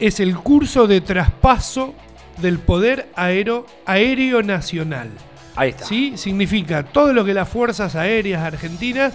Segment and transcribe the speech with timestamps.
[0.00, 1.94] es el curso de traspaso
[2.40, 5.10] del poder aéreo, aéreo nacional.
[5.56, 5.86] Ahí está.
[5.86, 6.16] ¿Sí?
[6.16, 9.14] Significa todo lo que las fuerzas aéreas argentinas,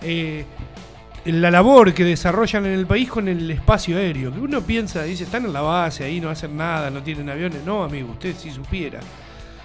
[0.00, 0.44] eh,
[1.26, 4.32] la labor que desarrollan en el país con el espacio aéreo.
[4.32, 7.62] Que uno piensa, dice, están en la base, ahí no hacen nada, no tienen aviones.
[7.64, 9.00] No, amigo, usted si supiera.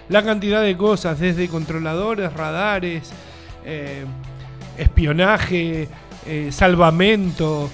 [0.09, 3.11] La cantidad de cosas, desde controladores, radares,
[3.65, 4.05] eh,
[4.77, 5.87] espionaje,
[6.25, 7.69] eh, salvamento,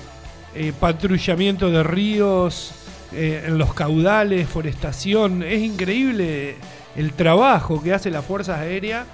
[0.79, 2.82] patrullamiento de ríos
[3.16, 5.44] eh, en los caudales, forestación.
[5.44, 6.55] Es increíble
[6.95, 9.05] el trabajo que hace las Fuerzas Aéreas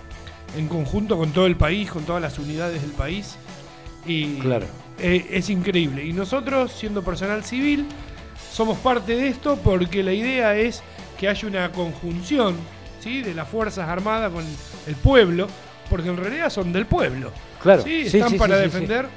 [0.57, 3.35] en conjunto con todo el país, con todas las unidades del país.
[4.05, 4.66] Y Claro.
[4.99, 6.04] eh, es increíble.
[6.05, 7.85] Y nosotros, siendo personal civil,
[8.52, 10.81] somos parte de esto porque la idea es
[11.20, 12.55] que haya una conjunción
[13.02, 13.21] ¿sí?
[13.21, 14.43] de las Fuerzas Armadas con
[14.88, 15.48] el pueblo,
[15.90, 17.31] porque en realidad son del pueblo.
[17.62, 17.84] Claro.
[17.84, 19.07] Sí, están sí, para defender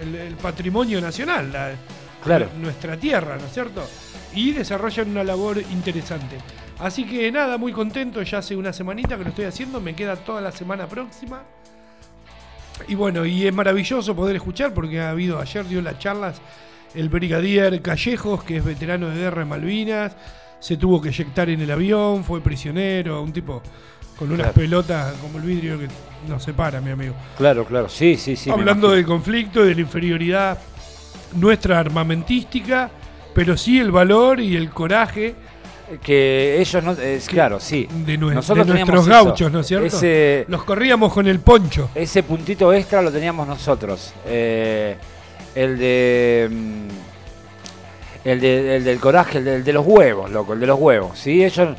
[0.00, 1.72] El, el patrimonio nacional, la-
[2.24, 2.48] Claro.
[2.58, 3.82] nuestra tierra, ¿no es cierto?
[4.34, 6.36] Y desarrollan una labor interesante.
[6.78, 10.16] Así que nada, muy contento, ya hace una semanita que lo estoy haciendo, me queda
[10.16, 11.42] toda la semana próxima.
[12.88, 16.40] Y bueno, y es maravilloso poder escuchar porque ha habido, ayer dio las charlas
[16.94, 20.16] el brigadier Callejos, que es veterano de guerra en Malvinas,
[20.58, 23.62] se tuvo que eyectar en el avión, fue prisionero, un tipo
[24.18, 24.54] con unas Claro.
[24.54, 25.88] pelotas como el vidrio que
[26.28, 27.14] nos separa, mi amigo.
[27.36, 27.88] Claro, claro.
[27.88, 28.50] Sí, sí, sí.
[28.50, 30.58] Hablando del conflicto, de la inferioridad
[31.36, 32.90] nuestra armamentística,
[33.34, 35.34] pero sí el valor y el coraje
[36.02, 36.92] Que ellos no.
[36.92, 37.88] Es, claro, sí.
[38.06, 39.10] de, nue- Nosotros de nuestros eso.
[39.10, 39.86] gauchos, ¿no es cierto?
[39.86, 41.90] Ese, Los corríamos con el poncho.
[41.94, 44.12] ese puntito extra lo teníamos nosotros.
[44.26, 44.96] Eh,
[45.54, 46.48] el de.
[46.50, 46.88] mm,
[48.24, 50.78] El, de, el del coraje, el de, el de los huevos, loco, el de los
[50.78, 51.18] huevos.
[51.18, 51.42] ¿sí?
[51.44, 51.70] Ellos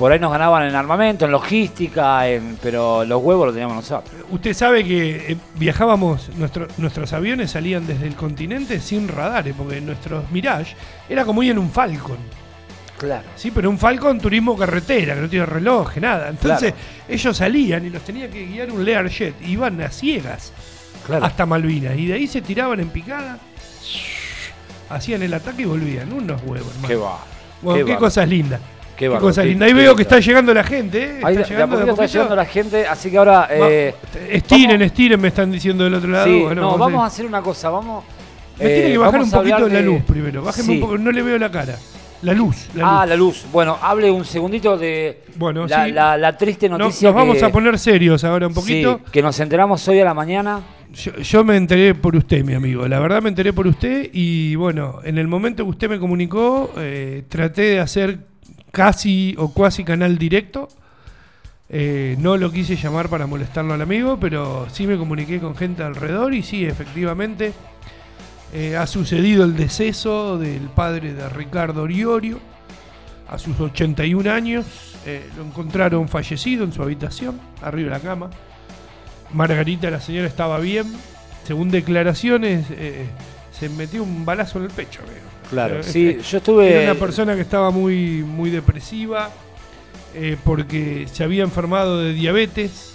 [0.00, 4.12] por ahí nos ganaban en armamento, en logística, en, pero los huevos los teníamos nosotros.
[4.30, 9.80] Usted sabe que eh, viajábamos, nuestro- nuestros aviones salían desde el continente sin radares, porque
[9.82, 10.74] nuestros Mirage
[11.08, 12.16] era como ir en un Falcon.
[12.98, 13.24] Claro.
[13.36, 16.28] Sí, pero un Falcon turismo carretera, que no tiene reloj, nada.
[16.30, 16.72] Entonces
[17.08, 20.52] ellos salían y los tenía que guiar un Learjet, iban a ciegas
[21.06, 21.24] Claro.
[21.26, 23.38] hasta Malvinas, y de ahí se tiraban en picada,
[24.90, 26.12] hacían el ataque y volvían.
[26.12, 26.88] Unos huevos, hermano.
[26.88, 27.18] Qué va.
[27.62, 28.00] Bueno, qué, bárbaro.
[28.00, 28.60] cosas lindas.
[29.00, 29.66] Qué Qué, qué- lindas.
[29.66, 31.20] Ahí veo que está llegando la gente, ¿eh?
[31.24, 33.48] Ahí está llegando está la gente, así que ahora.
[33.50, 33.94] eh,
[34.30, 36.26] Estiren, vamos- estiren, me están diciendo del otro lado.
[36.26, 38.04] sí, Bueno, no, vamos a hacer una cosa, vamos.
[38.58, 40.42] Me tiene eh, que bajar un poquito la luz primero.
[40.42, 40.72] Bájeme Sí.
[40.74, 41.76] un poco, no le veo la cara.
[42.20, 42.66] La luz.
[42.74, 43.46] La ah, la luz.
[43.50, 45.92] Bueno, hable un segundito de Bueno, la, sí.
[45.92, 47.08] la- la triste No- noticia.
[47.08, 49.00] nos vamos que- a poner serios ahora un poquito.
[49.06, 50.60] Sí, que nos enteramos hoy a la mañana.
[50.92, 52.86] Yo, yo me enteré por usted, mi amigo.
[52.86, 56.70] La verdad me enteré por usted y bueno, en el momento que usted me comunicó,
[56.76, 58.18] eh, traté de hacer
[58.70, 60.68] casi o cuasi canal directo.
[61.68, 65.82] Eh, no lo quise llamar para molestarlo al amigo, pero sí me comuniqué con gente
[65.82, 67.52] alrededor y sí, efectivamente,
[68.52, 72.40] eh, ha sucedido el deceso del padre de Ricardo Oriorio
[73.28, 74.66] a sus 81 años.
[75.06, 78.30] Eh, lo encontraron fallecido en su habitación, arriba de la cama.
[79.32, 80.92] Margarita, la señora, estaba bien.
[81.44, 82.66] Según declaraciones,
[83.52, 85.00] se metió un balazo en el pecho.
[85.02, 85.29] amigo.
[85.50, 86.72] Claro, sí, yo estuve.
[86.82, 89.30] Era una persona que estaba muy, muy depresiva
[90.14, 92.92] eh, porque se había enfermado de diabetes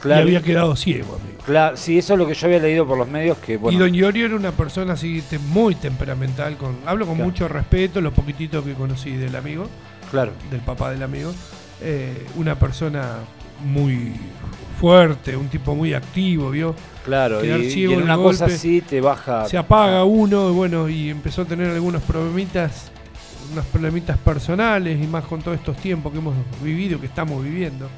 [0.00, 0.20] Claro.
[0.20, 1.38] y había quedado ciego, amigo.
[1.44, 3.36] Claro, sí, eso es lo que yo había leído por los medios.
[3.38, 6.56] Que, bueno, Y Don Iorio era una persona así te- muy temperamental.
[6.56, 7.30] Con, hablo con Claro.
[7.30, 9.68] mucho respeto, lo poquitito que conocí del amigo,
[10.10, 10.32] claro.
[10.50, 11.32] del papá del amigo.
[11.80, 13.16] eh, una persona
[13.64, 14.12] muy
[14.80, 16.74] fuerte, un tipo muy activo, ¿vio?
[17.08, 19.46] Claro, y, en una cosa así te baja.
[19.48, 22.90] se apaga uno, y bueno, y empezó a tener algunos problemitas,
[23.52, 27.88] unos problemitas personales, y más con todos estos tiempos que hemos vivido, que estamos viviendo.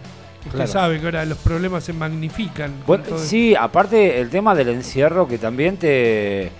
[0.41, 0.70] Usted Claro.
[0.70, 2.72] sabe que ahora los problemas se magnifican.
[2.87, 6.50] Bueno, sí, aparte el tema del encierro que también te,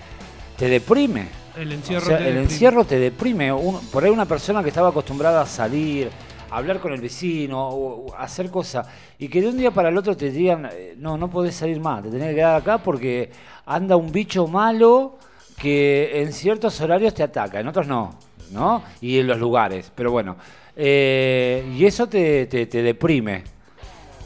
[0.57, 1.27] te deprime.
[1.57, 2.05] el O encierro.
[2.05, 2.51] sea, te el deprime.
[2.53, 3.51] encierro te deprime.
[3.53, 6.09] Un- por ahí una persona que estaba acostumbrada a salir,
[6.51, 10.15] hablar con el vecino, o, hacer cosas, y que de un día para el otro
[10.15, 13.31] te digan, eh, no, no podés salir más, te tenés que quedar acá porque
[13.65, 15.17] anda un bicho malo
[15.57, 18.15] que en ciertos horarios te ataca, en otros no,
[18.51, 18.83] ¿no?
[19.01, 20.35] Y en los lugares, pero bueno.
[20.75, 23.43] eh, y eso te, te- te deprime.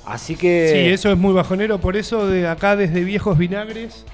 [0.06, 0.70] Así que...
[0.72, 1.80] Sí, eso es muy bajonero.
[1.80, 4.06] Por eso, de acá, desde Viejos Vinagres,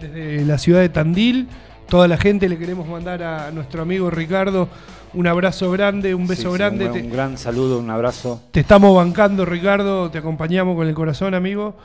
[0.00, 1.48] desde la ciudad de Tandil,
[1.88, 4.68] toda la gente le queremos mandar a nuestro amigo Ricardo
[5.14, 6.86] un abrazo grande, un beso sí, grande.
[6.86, 8.42] un, Te- un gran saludo, un abrazo.
[8.50, 11.76] Te estamos bancando, Ricardo, te acompañamos con el corazón, amigo,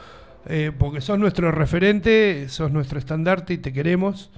[0.47, 4.29] eh, porque sos nuestro referente, sos nuestro estandarte y te queremos.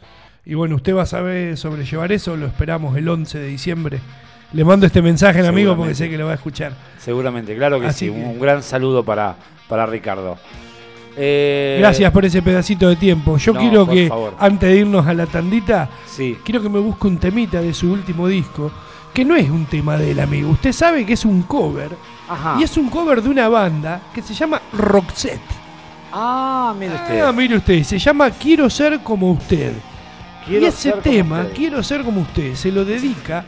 [0.46, 4.00] Y bueno, usted va a saber sobrellevar eso, lo esperamos el 11 de diciembre.
[4.54, 6.74] Le mando este mensaje al amigo porque sé que lo va a escuchar.
[6.98, 8.12] Seguramente, claro que Así sí.
[8.12, 9.36] que- Un gran saludo para,
[9.70, 10.38] para Ricardo.
[11.18, 13.38] Eh, Gracias por ese pedacito de tiempo.
[13.38, 14.36] Yo No, quiero que, favor.
[14.40, 16.38] antes de irnos a la tandita, Sí.
[16.44, 18.72] quiero que me busque un temita de su último disco,
[19.14, 20.50] que no es un tema del amigo.
[20.52, 21.90] Usted sabe que es un cover,
[22.30, 22.56] Ajá.
[22.60, 25.42] y es un cover de una banda que se llama Roxette.
[26.14, 27.22] Ah, mire usted.
[27.22, 29.74] Ah, mire usted, se llama Quiero ser como usted.
[30.46, 31.46] Quiero y ese tema.
[31.54, 33.46] Quiero ser como usted, se lo dedica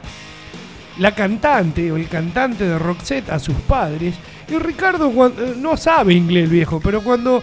[0.99, 4.15] la cantante o el cantante de Roxette a sus padres.
[4.47, 7.41] Y Ricardo eh, no sabe inglés el viejo, pero cuando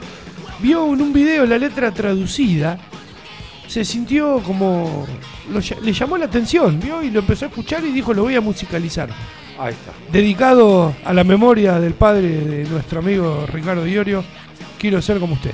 [0.61, 2.79] vio en un video la letra traducida,
[3.67, 5.07] se sintió como...
[5.51, 8.37] lo le llamó la atención, vio y lo empezó a escuchar y dijo lo voy
[8.37, 9.09] a musicalizar.
[9.59, 9.93] Ahí está.
[10.11, 14.25] Dedicado a la memoria del padre de nuestro amigo Ricardo Diorio,
[14.79, 15.53] quiero ser como usted.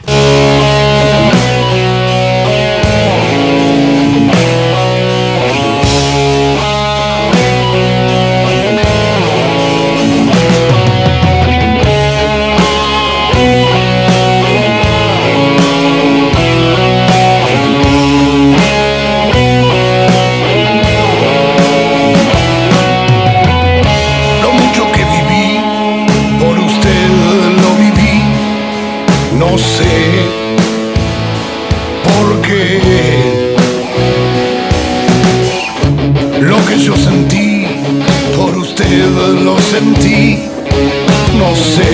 [41.74, 41.90] Sé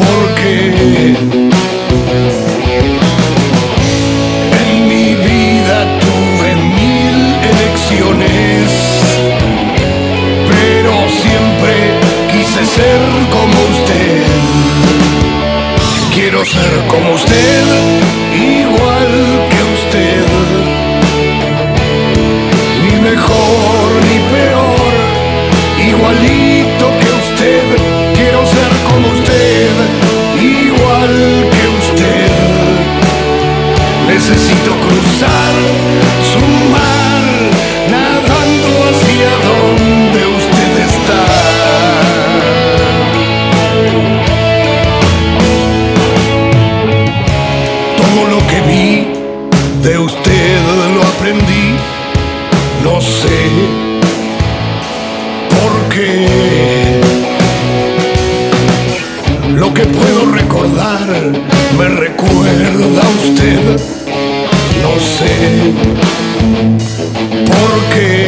[0.00, 1.14] por qué.
[4.62, 6.48] En mi vida tuve
[6.80, 7.16] mil
[7.52, 8.90] elecciones
[10.48, 10.92] pero
[11.22, 11.74] siempre
[12.32, 14.22] quise ser como usted.
[16.14, 17.64] Quiero ser como usted,
[61.78, 63.62] me recuerda a usted,
[64.82, 65.34] no sé
[67.46, 68.26] por qué.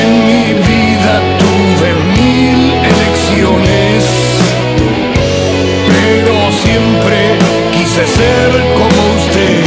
[0.00, 1.88] En mi vida tuve
[2.18, 2.60] mil
[2.94, 4.04] elecciones,
[5.88, 7.18] pero siempre
[7.72, 9.64] quise ser como usted.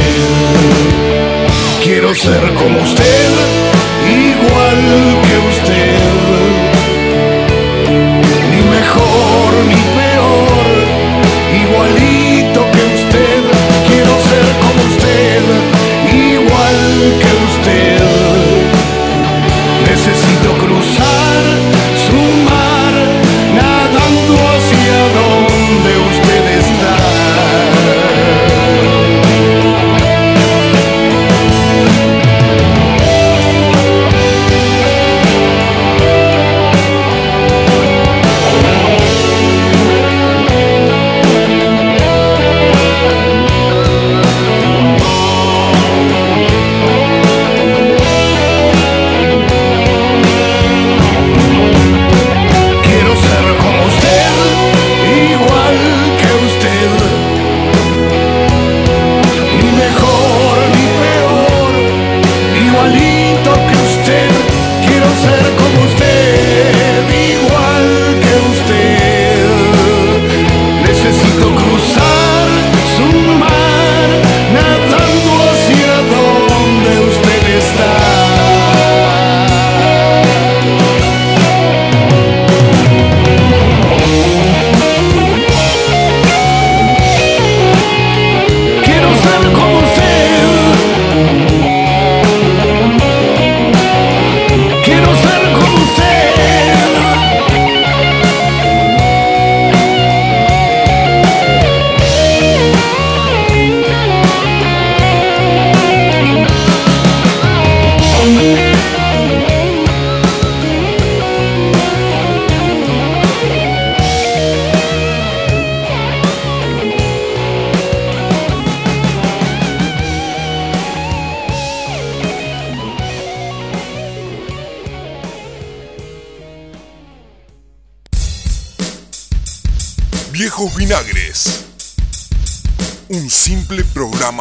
[1.84, 3.21] Quiero ser como usted,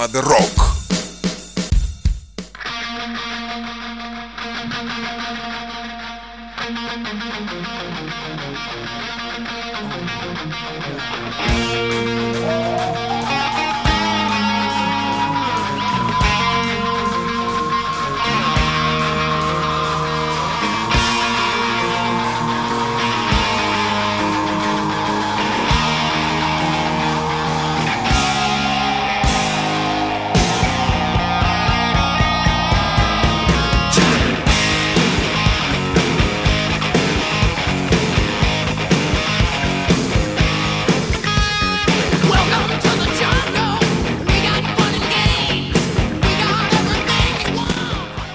[0.01, 0.60] programa de rock.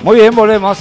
[0.05, 0.77] Muy bien, volvemos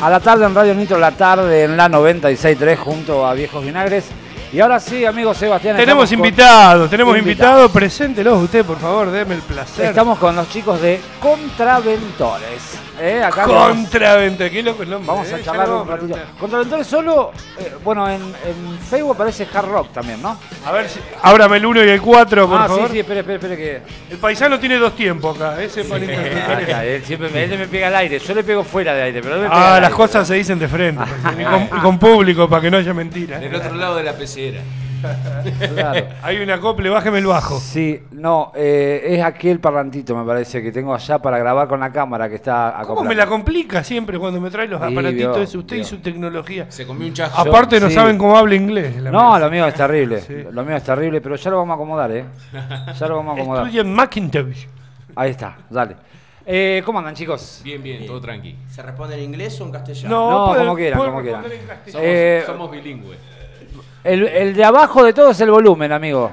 [0.00, 4.04] a la tarde en Radio Nitro, la tarde en la 96.3 junto a Viejos Vinagres.
[4.52, 5.78] Y ahora sí, amigo Sebastián.
[5.78, 7.52] Tenemos invitados, tenemos Invitados.
[7.54, 7.70] invitados.
[7.72, 9.86] Preséntelos usted, por favor, déme el placer.
[9.86, 12.78] Estamos con los chicos de Contraventores.
[13.00, 13.22] ¿Eh?
[13.22, 15.06] Acá vamos- Contravente, qué loco el nombre.
[15.06, 16.24] Vamos eh, a ya charlar un preguntar.
[16.38, 20.38] Contraventores solo, eh, bueno, en, en Facebook aparece Hard Rock también, ¿no?
[20.64, 21.00] A ver si.
[21.22, 22.86] Ábrame el 1 y el 4, por ah, favor.
[22.88, 23.82] sí, sí, espere, espere, espere que.
[24.12, 25.62] El paisano tiene dos tiempos acá.
[25.62, 25.96] Ese está,
[26.84, 29.36] él siempre me, él me pega al aire, yo le pego fuera de aire, pero
[29.36, 29.96] él me pega Ah, al las aire.
[29.96, 31.02] cosas se dicen de frente.
[31.40, 33.38] y, con, y con público, para que no haya mentira.
[33.38, 34.60] Del otro lado de la pecera.
[35.74, 36.06] Claro.
[36.22, 37.58] Hay un acople, bájeme el bajo.
[37.60, 41.90] Sí, no, eh, es aquel parlantito, me parece, que tengo allá para grabar con la
[41.92, 43.08] cámara que está ¿Cómo acoplado.
[43.08, 45.58] me la complica siempre cuando me trae los Sí, aparatitos vio, ese?
[45.58, 46.66] Usted y su tecnología.
[46.70, 47.40] Se comió un chasco.
[47.40, 47.94] Aparte no sí.
[47.94, 48.96] saben cómo habla inglés.
[49.02, 50.20] la No, lo mío es terrible.
[50.20, 50.44] Sí.
[50.50, 52.24] Lo mío es terrible, pero ya lo vamos a acomodar, ¿eh?
[52.98, 53.64] Ya lo vamos a acomodar.
[53.66, 54.66] Estudia en Macintosh.
[55.14, 55.96] Ahí está, dale.
[56.48, 57.60] Eh, ¿Cómo andan, chicos?
[57.64, 58.54] Bien, bien, todo tranqui.
[58.70, 60.08] ¿Se responde en inglés o en castellano?
[60.08, 61.42] No, No, puede- como quieran, como quieran.
[61.42, 61.92] responder en castellano.
[62.04, 63.18] Somos, Eh, somos bilingües.
[64.06, 66.30] El, el de abajo de todo es el volumen, amigo.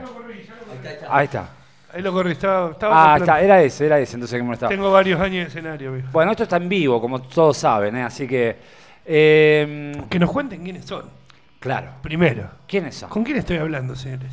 [1.10, 1.50] Ahí está.
[1.94, 4.70] Ahí lo corrí, estaba, estaba Ah, está, era ese, era ese, entonces que me estaba.
[4.70, 6.08] Tengo varios años de escenario, viejo.
[6.12, 8.04] Bueno, esto está en vivo, como todos saben, ¿eh?
[8.04, 8.56] así que.
[9.06, 11.06] eh, Que nos cuenten quiénes son.
[11.60, 11.90] claro.
[12.02, 12.50] Primero.
[12.68, 13.10] ¿Quiénes son?
[13.10, 14.32] ¿Con quién estoy hablando, señores?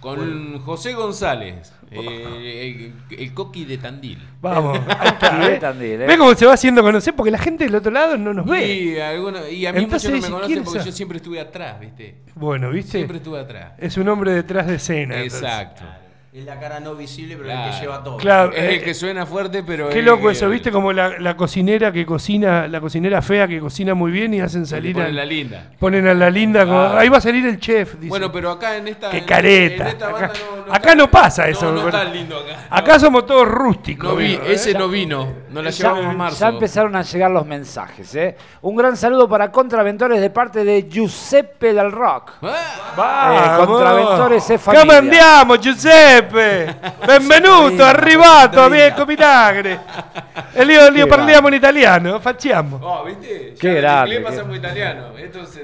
[0.00, 4.18] Con José González, eh, el, el coqui de Tandil.
[4.40, 5.52] Vamos, ahí está.
[5.52, 5.58] ¿eh?
[5.58, 6.06] Tandil, ¿eh?
[6.06, 7.14] ¿Ve cómo se va haciendo conocer?
[7.14, 8.74] Porque la gente del otro lado no nos ve.
[8.74, 11.38] Y, alguno- y a mí Entonces muchos no me conocen ¿quién porque yo siempre estuve
[11.40, 12.22] atrás, ¿viste?
[12.34, 12.92] Bueno, ¿viste?
[12.92, 13.72] Siempre estuve atrás.
[13.78, 15.20] Es un hombre detrás de escena.
[15.20, 15.40] entonces.
[16.32, 18.16] Es la cara no visible, pero el que lleva todo.
[18.16, 19.88] Claro, Es eh, el que suena fuerte, pero.
[19.88, 20.70] Qué es loco el- eso, ¿viste?
[20.70, 24.64] Como la, la cocinera que cocina, la cocinera fea que cocina muy bien y hacen
[24.64, 25.72] salir pone a la linda.
[25.80, 27.00] Ponen a la linda como, Ah.
[27.00, 28.08] ahí va a salir el chef, dice.
[28.10, 29.10] Bueno, pero acá en esta.
[29.10, 29.82] Qué en- careta.
[29.82, 30.34] en esta Acá- banda
[30.68, 31.98] no, acá no pasa eso, No, no bueno.
[31.98, 32.58] está lindo acá.
[32.70, 34.10] Acá somos todos rústicos.
[34.10, 34.40] No vi, ¿eh?
[34.50, 35.32] ese no vino.
[35.50, 36.38] Nos la llevamos a Ya, marzo.
[36.38, 38.14] ya empezaron a llegar los mensajes.
[38.14, 38.36] ¿eh?
[38.62, 42.34] Un gran saludo para Contraventores de parte de Giuseppe del Rock.
[42.42, 43.42] Ah, Vamos.
[43.42, 44.86] Eh, Contraventores es familia.
[44.86, 46.19] Come andiamo, Giuseppe?
[46.22, 49.80] Benvenuto, arrivato, amico vinagre.
[50.52, 52.78] E io, io parliamo in italiano, facciamo.
[52.82, 53.54] Oh, ¿viste?
[53.58, 55.12] Qué Ya grande, qué- pasamos italiano.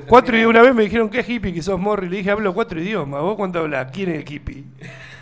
[0.06, 2.08] Cuatro una vez me dijeron que hippie que sos morri.
[2.08, 3.20] Le dije, hablo cuatro idiomas.
[3.20, 3.90] ¿Vos cuánto hablas?
[3.92, 4.64] ¿Quién es el hippie?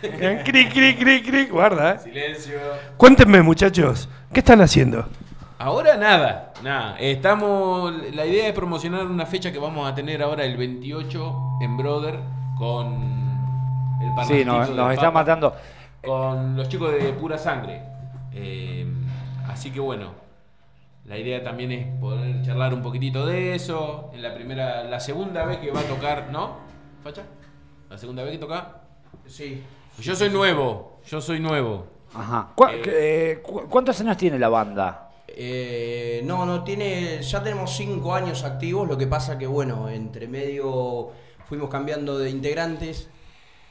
[0.45, 1.51] cric, cric, cric, cric.
[1.51, 1.99] Guarda, eh.
[1.99, 2.59] Silencio.
[2.97, 5.07] Cuéntenme, muchachos, ¿qué están haciendo?
[5.57, 6.97] Ahora nada, nada.
[6.99, 7.93] Estamos.
[8.13, 12.19] La idea es promocionar una fecha que vamos a tener ahora el 28 en Brother
[12.57, 13.24] con
[14.01, 15.53] el Sí, nos, nos está Papa, matando.
[16.03, 17.81] Con los chicos de pura sangre.
[18.33, 18.85] Eh,
[19.47, 20.23] así que bueno.
[21.05, 24.09] La idea también es poder charlar un poquitito de eso.
[24.13, 26.57] En la primera, la segunda vez que va a tocar, ¿no?
[27.03, 27.21] ¿Facha?
[27.91, 28.81] ¿La segunda vez que toca?
[29.27, 29.61] Sí.
[29.99, 31.85] Yo soy nuevo, yo soy nuevo.
[32.15, 32.47] Ajá.
[32.55, 35.11] ¿Cu- Eh, eh, cu- ¿Cuántos años tiene la banda?
[35.27, 37.21] Eh, no, no tiene.
[37.21, 38.87] Ya tenemos cinco años activos.
[38.87, 41.11] Lo que pasa que, bueno, entre medio
[41.47, 43.11] fuimos cambiando de integrantes.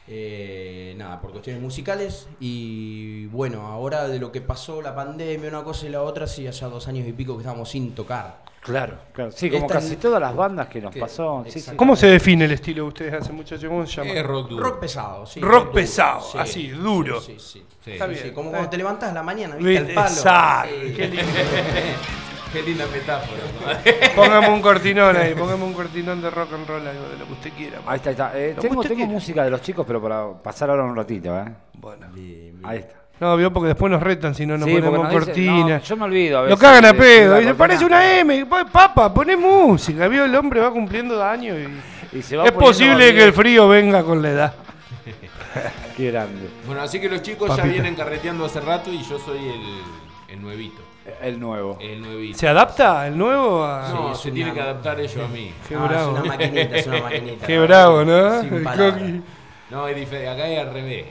[0.06, 2.28] Eh, nada, por cuestiones musicales.
[2.40, 6.42] Y bueno, ahora de lo que pasó la pandemia, una cosa y la otra, sí,
[6.44, 8.42] ya dos años y pico que estábamos sin tocar.
[8.60, 9.30] Claro, claro.
[9.30, 11.42] Sí, como Esta- casi todas las bandas que nos que- pasó.
[11.44, 11.58] Sí, sí.
[11.58, 11.76] exacto.
[11.76, 13.68] ¿Cómo se define el estilo de ustedes hace muchachos?
[13.68, 14.12] ¿Cómo se llama?
[14.18, 14.64] Es rock duro.
[14.64, 15.40] Rock pesado, sí.
[15.40, 17.20] Rock duro, pesado, así, duro.
[17.20, 17.66] Sí, sí, sí.
[17.84, 17.92] Sí.
[17.92, 18.22] Está Sí, bien.
[18.24, 18.86] sí, como cuando te bien.
[18.86, 19.76] levantas a la mañana, ¿viste?
[19.76, 20.08] El palo.
[20.08, 21.22] exacto, qué lindo.
[22.54, 23.40] Qué linda metáfora.
[23.42, 24.14] ¿no?
[24.16, 27.32] Póngame un cortinón ahí, póngame un cortinón de rock and roll, algo de lo que
[27.32, 27.78] usted quiera.
[27.86, 28.38] Ahí está, ahí está.
[28.38, 29.06] Eh, Lo tengo quiera.
[29.06, 31.44] música de los chicos, pero para pasar ahora un ratito, ¿eh?
[31.74, 32.06] Bueno.
[32.62, 32.94] Ahí está.
[33.20, 35.78] No, vio porque después nos retan si no nos Sí, ponemos nos dicen- cortina.
[35.78, 37.22] no, yo me olvido a Lo veces cagan a pedo.
[37.24, 37.54] Dice, cortina.
[37.54, 38.46] parece una M.
[38.46, 40.08] pues, Papa, poné música.
[40.08, 41.56] Vio, el hombre va cumpliendo años
[42.12, 42.16] y...
[42.18, 44.54] Y se va Es posible que el frío venga con la edad.
[45.96, 46.48] Qué grande.
[46.66, 50.42] Bueno, así que los chicos ya vienen carreteando hace rato y yo soy el, el
[50.42, 50.82] nuevito.
[51.20, 51.76] El nuevo.
[51.80, 52.38] El nuevito.
[52.38, 53.88] ¿Se adapta el nuevo a...?
[53.92, 55.52] no, es se una- tiene que adaptar ellos a mí.
[55.68, 56.12] Qué Ah, bravo.
[56.16, 57.46] Es una maquinita, es una maquinita.
[57.46, 58.40] Qué bravo, ¿no?
[58.40, 59.24] Sin.
[59.70, 60.28] No, es diferente.
[60.30, 61.06] Acá es al revés.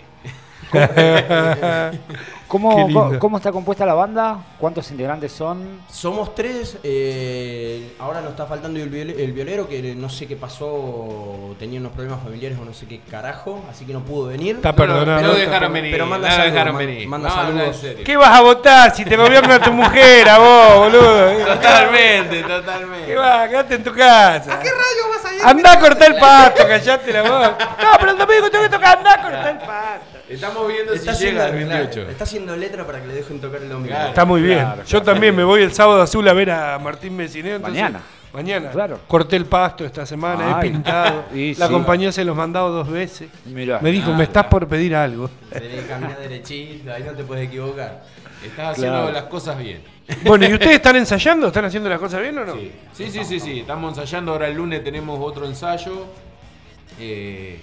[2.48, 4.38] ¿Cómo, ¿Cómo está compuesta la banda?
[4.60, 5.82] ¿Cuántos integrantes son?
[5.89, 10.36] Somos tres, eh, ahora nos está faltando el, viol- el violero que no sé qué
[10.36, 14.58] pasó, tenía unos problemas familiares o no sé qué carajo, así que no pudo venir.
[14.58, 15.22] Está No, perdonado.
[15.22, 15.91] no, no, dejaron venir.
[15.93, 17.08] pero manda no saludos, dejaron man- venir.
[17.08, 17.86] manda no, saludos.
[18.05, 21.32] ¿Qué vas a votar si te gobierna tu mujer a vos, boludo?
[21.55, 23.05] Totalmente, totalmente.
[23.08, 23.50] ¿Qué vas?
[23.50, 24.53] Quédate en tu casa.
[24.53, 25.41] ¿A qué radio vas a ir?
[25.43, 27.58] Andá a cortar el pasto, callate la boca.
[27.82, 30.12] No, pero el domingo tengo que tocar, andá a cortar el pasto.
[30.30, 32.10] Estamos viendo Está si llega haciendo, el 28.
[32.12, 33.89] está haciendo letra para que le dejen tocar el domingo.
[33.89, 34.10] Claro.
[34.10, 34.60] Está muy bien.
[34.60, 38.01] Claro, Yo también me voy el sábado azul a ver a Martín entonces- Mañana.
[38.32, 38.72] Mañana.
[38.72, 39.00] Claro.
[39.08, 41.25] Corté el pasto esta semana, he pintado.
[41.36, 41.72] Y la sí.
[41.74, 43.30] compañía se los mandado dos veces.
[43.46, 43.80] Mirá.
[43.80, 45.30] Me dijo, Ah, me estás por pedir algo.
[45.51, 48.01] Tenés que caminar derechito, ahí no te puedes equivocar.
[48.44, 49.84] Estás haciendo las cosas bien.
[50.25, 51.48] Bueno, ¿y ustedes están ensayando?
[51.48, 52.56] ¿Están haciendo las cosas bien o no?
[52.56, 53.60] Sí, sí, sí, sí, sí.
[53.62, 54.32] Estamos ensayando.
[54.34, 56.08] Ahora el lunes tenemos otro ensayo.
[57.00, 57.60] eh,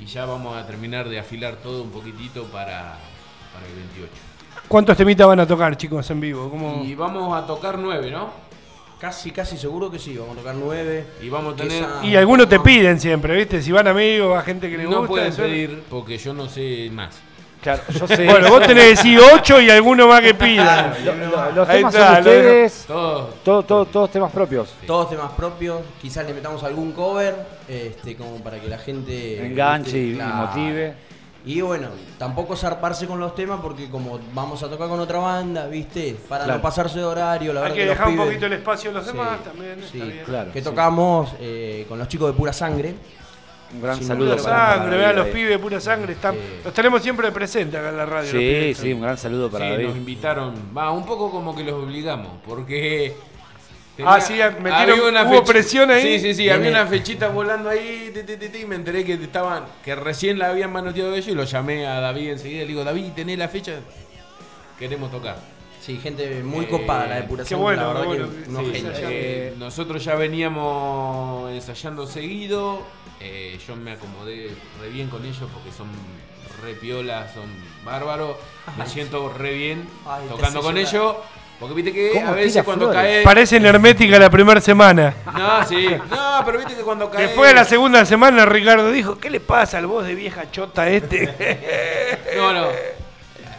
[0.00, 2.96] y ya vamos a terminar de afilar todo un poquitito para,
[3.52, 4.12] para el 28.
[4.68, 6.50] ¿Cuántos temitas van a tocar, chicos, en vivo?
[6.50, 6.82] ¿Cómo?
[6.84, 8.30] Y vamos a tocar nueve, ¿no?
[9.00, 11.06] Casi, casi seguro que sí, vamos a tocar nueve.
[11.22, 11.84] Y vamos a tener.
[11.84, 13.62] Esa- Y algunos te piden siempre, ¿viste?
[13.62, 15.06] Si van amigos, va gente que le no gusta.
[15.06, 17.20] pueden eso- pedir porque yo no sé más.
[17.76, 18.24] Claro, yo sé.
[18.24, 20.32] Bueno, vos tenés que decir ocho y alguno más que.
[20.32, 22.84] Lo- lo- los Ahí temas está, son lo de ustedes.
[22.86, 23.34] Todos.
[23.44, 24.74] Todo, todo- todos temas propios.
[24.86, 27.34] Todos temas propios, quizás le metamos algún cover,
[27.68, 30.34] este, como para que la gente Enganche y- y Claro.
[30.46, 30.94] motive.
[31.46, 35.66] Y bueno, tampoco zarparse con los temas porque como vamos a tocar con otra banda,
[35.66, 36.14] ¿viste?
[36.28, 36.58] Para Claro.
[36.58, 38.90] no pasarse de horario, la Hay verdad que los dejar un pibes- poquito el espacio
[38.90, 39.76] a los Sí, demás también.
[39.80, 40.24] sí, está bien.
[40.26, 40.52] claro.
[40.52, 40.64] que sí.
[40.64, 42.94] tocamos eh, con los chicos de Pura Sangre.
[43.72, 46.12] Un gran saludo Pura para, sangre, vean David los pibes, pura sangre.
[46.14, 46.40] Están, Sí.
[46.64, 48.30] Los tenemos siempre presentes acá en la radio.
[48.30, 48.78] Sí, pibes.
[48.78, 49.86] sí, un gran saludo para Sí, David.
[49.88, 50.54] nos invitaron.
[50.76, 52.32] Va, un poco como que los obligamos.
[52.46, 53.14] Porque.
[54.04, 56.02] Ah, sí, metieron- había hubo presión ahí.
[56.02, 56.48] Sí, sí, sí.
[56.48, 58.10] Había una fechita volando ahí.
[58.14, 59.64] ti, ti, ti, ti, me enteré que estaban.
[59.84, 61.28] Que recién la habían manoteado ellos.
[61.28, 62.60] Y lo llamé a David enseguida.
[62.62, 63.72] Le digo, David, ¿tenés la fecha?
[64.78, 65.36] Queremos tocar.
[65.80, 68.50] Sí, gente muy Eh, copada la de Pura qué Sangre, bueno, la verdad qué que
[68.50, 68.72] bueno.
[68.72, 72.82] sí, Eh, nosotros ya veníamos ensayando seguido.
[73.20, 74.50] Eh, yo me acomodé
[74.80, 75.88] re bien con ellos porque son
[76.62, 77.44] re piolas, son
[77.84, 78.36] bárbaros.
[78.76, 80.88] Me siento re bien Ay, tocando con llorar.
[80.94, 81.16] ellos.
[81.60, 83.02] Porque viste que ¿Cómo a veces cuando flores?
[83.02, 83.22] cae.
[83.24, 85.12] Parecen hermética la primera semana.
[85.36, 85.88] No, sí.
[86.08, 87.26] No, pero viste que cuando cae.
[87.26, 90.88] Después de la segunda semana, Ricardo dijo: ¿Qué le pasa al voz de vieja chota
[90.88, 92.16] este?
[92.36, 92.68] No, no.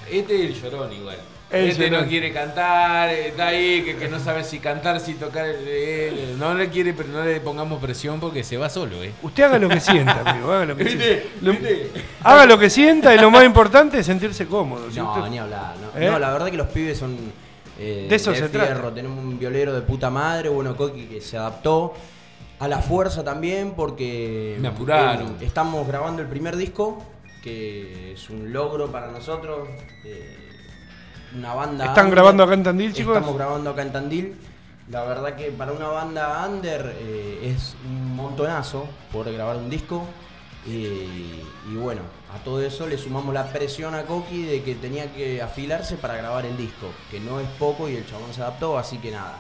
[0.10, 1.18] Este es el llorón igual.
[1.52, 5.46] Este no quiere cantar, está ahí, que, que no sabe si cantar, si tocar.
[5.48, 9.12] eh, no le quiere, pero no le pongamos presión porque se va solo, ¿eh?
[9.24, 10.52] Usted haga lo que sienta, amigo.
[10.52, 11.06] Haga lo que sienta.
[11.06, 11.30] ¿Viste?
[11.42, 11.92] Lo- ¿Viste?
[12.24, 14.88] haga lo que sienta y lo más importante es sentirse cómodo.
[14.96, 15.74] No, usted- ni hablar.
[15.96, 16.06] No, ¿Eh?
[16.12, 17.18] No, la verdad que los pibes son
[17.80, 18.76] eh, De eso se fierro.
[18.82, 18.94] trata.
[18.94, 21.94] Tenemos un violero de puta madre, bueno, Coqui que se adaptó
[22.60, 25.38] a la fuerza también porque Me apuraron.
[25.42, 27.02] estamos grabando el primer disco,
[27.42, 29.68] que es un logro para nosotros.
[30.06, 30.46] eh,
[31.36, 31.86] una banda.
[31.86, 32.16] ¿Están under.
[32.16, 33.18] grabando acá en Tandil, chicos?
[33.18, 34.36] Estamos grabando acá en Tandil.
[34.90, 40.06] La verdad que para una banda under eh, es un montonazo poder grabar un disco.
[40.66, 42.02] Y, y bueno,
[42.34, 46.18] a todo eso le sumamos la presión a Coqui de que tenía que afilarse para
[46.18, 49.38] grabar el disco, que no es poco y el chabón se adaptó, así que nada.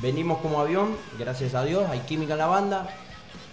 [0.00, 2.88] Venimos como avión, gracias a Dios, hay química en la banda.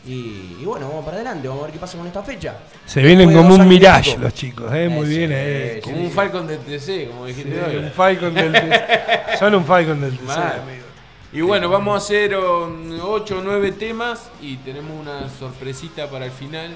[0.05, 2.55] Y, y bueno, vamos para adelante, vamos a ver qué pasa con esta fecha.
[2.85, 4.89] Se vienen Después como un mirage los chicos, ¿eh?
[4.89, 5.73] Muy bien, ¿eh?
[5.75, 6.11] sí, Como sí, un.
[6.11, 7.75] Falcon del TC, como dijiste Sí, hoy.
[7.77, 9.37] un Falcon del TC.
[9.37, 10.37] Son un Falcon del TC, Mal.
[10.63, 10.85] amigo.
[11.33, 16.31] Y bueno, vamos a hacer 8 o 9 temas y tenemos una sorpresita para el
[16.31, 16.71] final.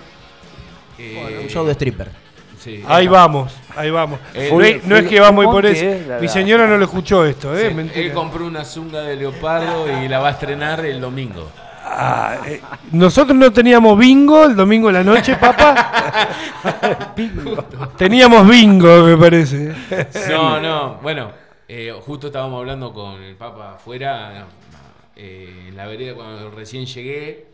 [1.00, 2.10] Eh, Un show de stripper.
[2.60, 2.82] sí.
[2.88, 4.20] Ahí vamos, ahí vamos.
[4.34, 5.84] Eh, no, es, no es que vamos y por eso.
[5.84, 7.70] Eh, Mi señora no lo escuchó esto, ¿eh?
[7.70, 8.00] Sí, Mentira.
[8.06, 11.50] él compró una zunga de leopardo y la va a estrenar el domingo.
[11.98, 16.28] Ah, eh, nosotros no teníamos bingo el domingo de la noche, papá.
[17.98, 19.74] Teníamos bingo, me parece.
[20.30, 21.32] No, no, bueno,
[21.70, 24.46] eh, justo estábamos hablando con el Papa afuera,
[25.16, 27.46] eh, en la vereda cuando recién llegué,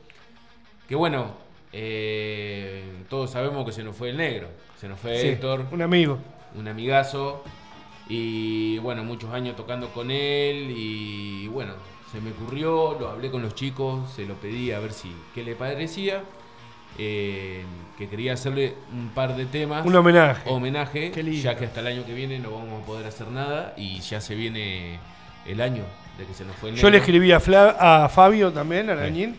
[0.89, 1.35] que bueno,
[1.71, 4.47] eh, todos sabemos que se nos fue el negro,
[4.79, 6.17] se nos fue Sí, Héctor, un amigo.
[6.55, 7.43] un amigazo,
[8.09, 11.73] y bueno, muchos años tocando con él, y bueno,
[12.11, 15.43] se me ocurrió, lo hablé con los chicos, se lo pedí a ver si qué
[15.43, 16.23] le parecía,
[16.97, 17.63] eh,
[17.97, 20.49] que quería hacerle un par de temas Un homenaje.
[20.49, 23.99] homenaje, ya que hasta el año que viene no vamos a poder hacer nada y
[24.01, 24.99] ya se viene
[25.47, 25.83] el año
[26.17, 28.93] de que se nos fue el Yo le escribí a, Fla- a Fabio también, a
[28.93, 29.35] Arañín,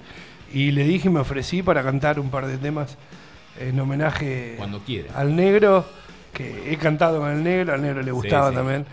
[0.52, 2.96] y le dije, me ofrecí para cantar un par de temas
[3.60, 5.12] en homenaje Cuando quiera.
[5.14, 5.84] al negro,
[6.32, 8.54] que he cantado con el negro, al negro le gustaba sí.
[8.56, 8.86] también.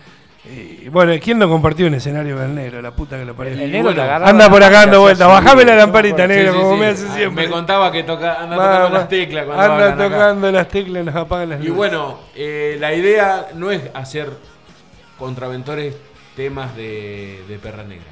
[0.45, 2.81] Y, bueno, ¿quién no compartió un escenario con el negro?
[2.81, 3.53] La puta que lo parió.
[3.53, 5.25] El Y negro bueno, te agarraba Anda por acá y dando te vuelta.
[5.25, 7.03] hacía Bajame la lamparita, me negro, Sí, como sí, me sí.
[7.05, 7.43] hace siempre.
[7.45, 8.99] Me contaba que toca, anda Va, tocando va.
[8.99, 10.03] las teclas cuando Anda acá.
[10.09, 11.75] tocando las teclas y nos apagan las Y luces.
[11.75, 14.29] bueno, eh, la idea no es hacer
[15.17, 15.95] contraventores
[16.35, 18.05] temas de, de perra negra.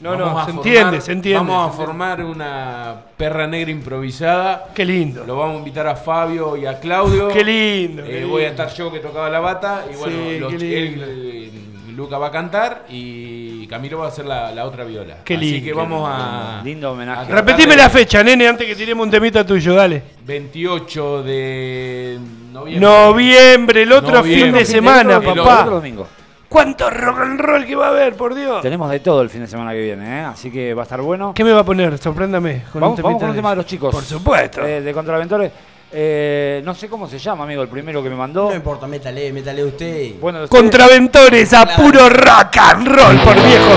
[0.00, 1.38] No, no, Vamos a se formar- entiende, se entiende.
[1.50, 4.68] Vamos a formar una perra negra improvisada.
[4.74, 5.24] Qué lindo.
[5.26, 7.28] Lo vamos a invitar a Fabio y a Claudio.
[7.28, 8.02] Qué lindo.
[8.04, 9.84] Eh, qué voy a estar yo que tocaba la bata.
[9.92, 11.50] Y bueno, Sí, los- él,
[11.96, 15.16] Luca va a cantar y Camilo va a hacer la, la otra viola.
[15.24, 16.60] Qué Así lindo, que qué vamos a.
[16.64, 17.32] Lindo homenaje.
[17.32, 20.00] a Repetime de- la fecha, nene, antes que tiremos un temita tuyo, dale.
[20.24, 22.18] 28 de
[22.52, 22.88] noviembre.
[22.88, 24.44] Noviembre, el otro Noviembre.
[24.44, 25.60] fin de semana, El otro- el papá.
[25.62, 26.06] otro domingo.
[26.48, 28.62] ¿Cuánto rock and roll que va a haber, por Dios?
[28.62, 30.24] Tenemos de todo el fin de semana que viene, ¿eh?
[30.24, 31.34] así que va a estar bueno.
[31.34, 31.98] ¿Qué me va a poner?
[31.98, 32.62] Sorpréndame.
[32.72, 33.94] Con Vamos, un vamos con un tema de los chicos.
[33.94, 34.64] Por supuesto.
[34.64, 35.52] Eh, de Contraventores.
[35.92, 38.48] Eh, no sé cómo se llama, amigo, el primero que me mandó.
[38.50, 40.14] No importa, métale, métale usted.
[40.20, 43.70] Bueno, ustedes- Contraventores a puro rock and roll por viejo.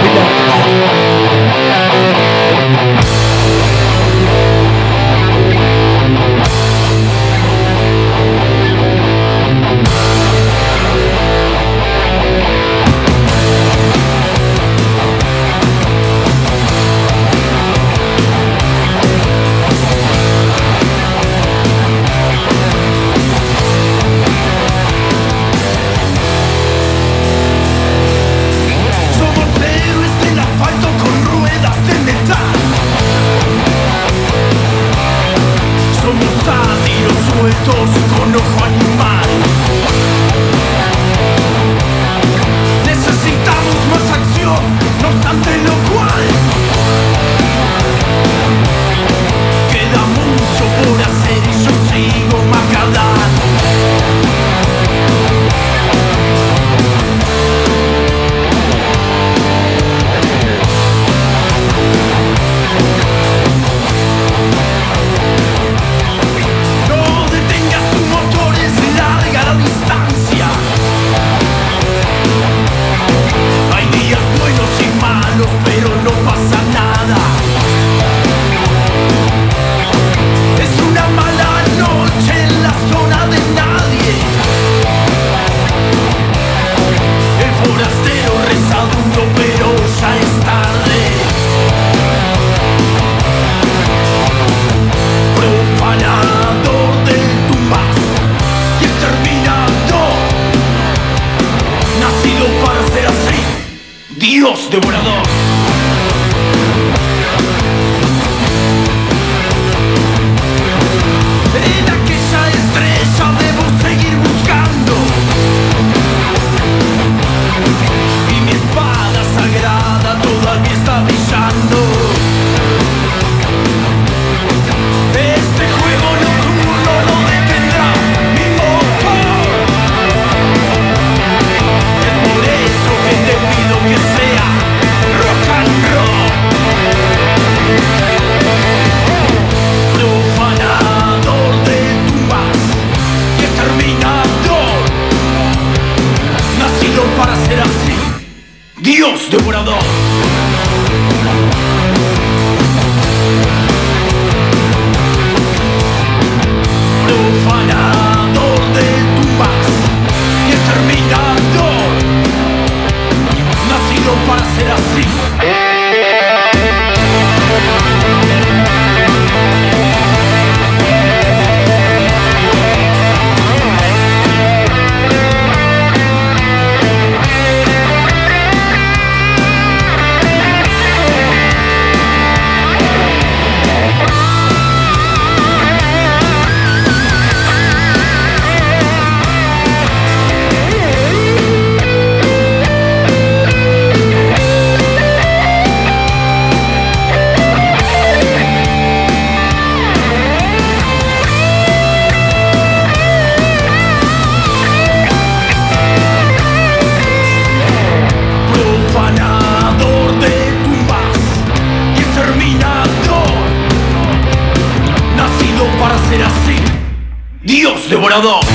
[218.11, 218.41] Dios devorador.
[218.41, 218.50] Dios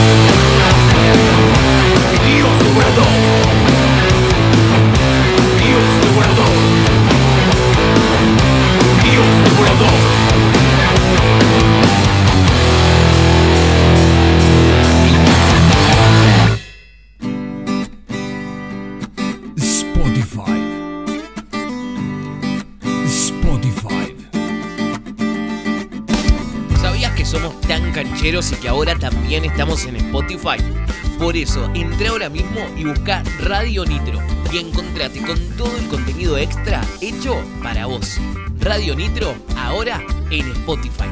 [31.37, 34.19] Eso, entra ahora mismo y busca Radio Nitro
[34.51, 38.17] y encontrate con todo el contenido extra hecho para vos.
[38.59, 41.11] Radio Nitro, ahora en Spotify.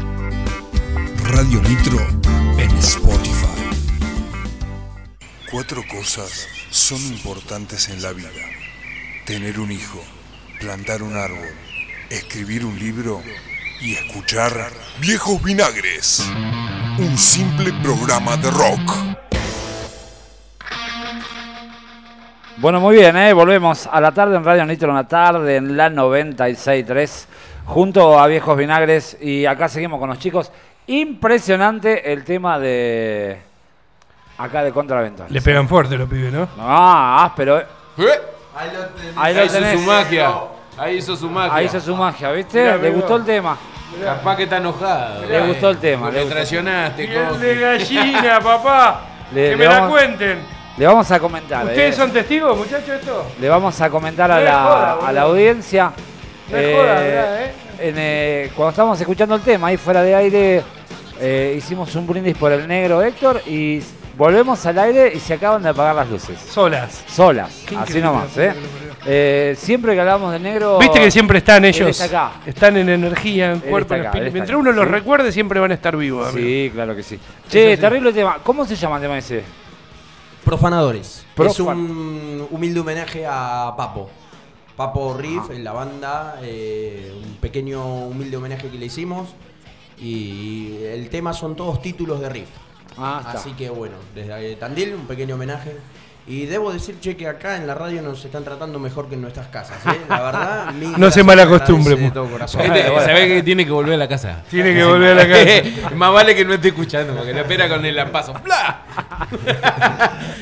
[1.24, 1.98] Radio Nitro
[2.56, 3.76] en Spotify.
[5.50, 8.30] Cuatro cosas son importantes en la vida.
[9.26, 10.02] Tener un hijo,
[10.58, 11.54] plantar un árbol,
[12.08, 13.22] escribir un libro
[13.82, 16.24] y escuchar Viejos Vinagres.
[16.98, 19.13] Un simple programa de rock.
[22.64, 23.34] Bueno, muy bien, ¿eh?
[23.34, 27.26] volvemos a la tarde en Radio Nitro, en la tarde en la 96.3,
[27.66, 29.18] junto a Viejos Vinagres.
[29.20, 30.50] Y acá seguimos con los chicos.
[30.86, 33.38] Impresionante el tema de.
[34.38, 35.30] Acá de Contraventas.
[35.30, 36.48] Le pegan fuerte los pibes, ¿no?
[36.58, 37.58] Ah, pero.
[37.60, 37.66] ¿Eh?
[38.56, 38.70] Ahí
[39.14, 39.78] Ahí lo hizo tenés.
[39.80, 40.34] su magia.
[40.78, 41.54] Ahí hizo su magia.
[41.54, 42.62] Ahí hizo su magia, ¿viste?
[42.64, 43.58] Mirá, Le gustó el tema.
[44.02, 45.26] Capaz que está enojado.
[45.26, 49.00] Le gustó el tema, le traicionaste, Piel de gallina, papá.
[49.34, 50.53] Le- que le me la cuenten.
[50.76, 51.66] Le vamos a comentar.
[51.66, 51.98] ¿Ustedes eh.
[51.98, 53.26] son testigos, muchachos, esto?
[53.40, 55.92] Le vamos a comentar a No la, joda, a la audiencia.
[56.50, 57.52] No joda, mirá, eh.
[57.78, 60.62] en, eh, cuando estábamos escuchando el tema, ahí fuera de aire,
[61.56, 63.80] hicimos un brindis por el negro Héctor y
[64.16, 66.38] volvemos al aire y se acaban de apagar las luces.
[66.38, 67.04] Solas.
[67.06, 68.36] Solas, así nomás.
[68.36, 68.52] ¿eh?
[69.06, 70.78] Eh, siempre que hablamos del negro.
[70.78, 71.88] Viste que siempre están ellos.
[71.88, 72.32] está acá.
[72.46, 74.32] Están en energía, en Él cuerpo, en espíritu.
[74.32, 74.90] Mientras acá, uno los ¿sí?
[74.90, 76.28] recuerde, siempre van a estar vivos.
[76.28, 76.46] amigo.
[76.46, 77.18] Sí, claro que sí.
[77.48, 78.38] Che, terrible tema.
[78.42, 79.63] ¿Cómo se llama el tema ese?
[80.44, 81.24] Profanadores.
[81.36, 84.10] Profan- Es un humilde homenaje a Papo.
[84.76, 89.28] Papo Riff en la banda, eh, un pequeño humilde homenaje que le hicimos.
[90.00, 92.48] Y el tema son todos títulos de Riff.
[92.98, 93.38] Ah, está.
[93.38, 95.76] Así que bueno, desde Tandil, un pequeño homenaje.
[96.26, 99.20] Y debo decir, che, que acá en la radio nos están tratando mejor que en
[99.20, 99.76] nuestras casas.
[99.86, 100.00] ¿eh?
[100.08, 102.62] La verdad, No se malacostumbre, agradece de todo corazón.
[102.62, 104.42] Este, ¿Sabés que tiene que volver a la casa?
[104.50, 105.90] Tiene que volver a la casa.
[105.94, 108.32] Más vale que no esté escuchando, porque le espera con el lampazo.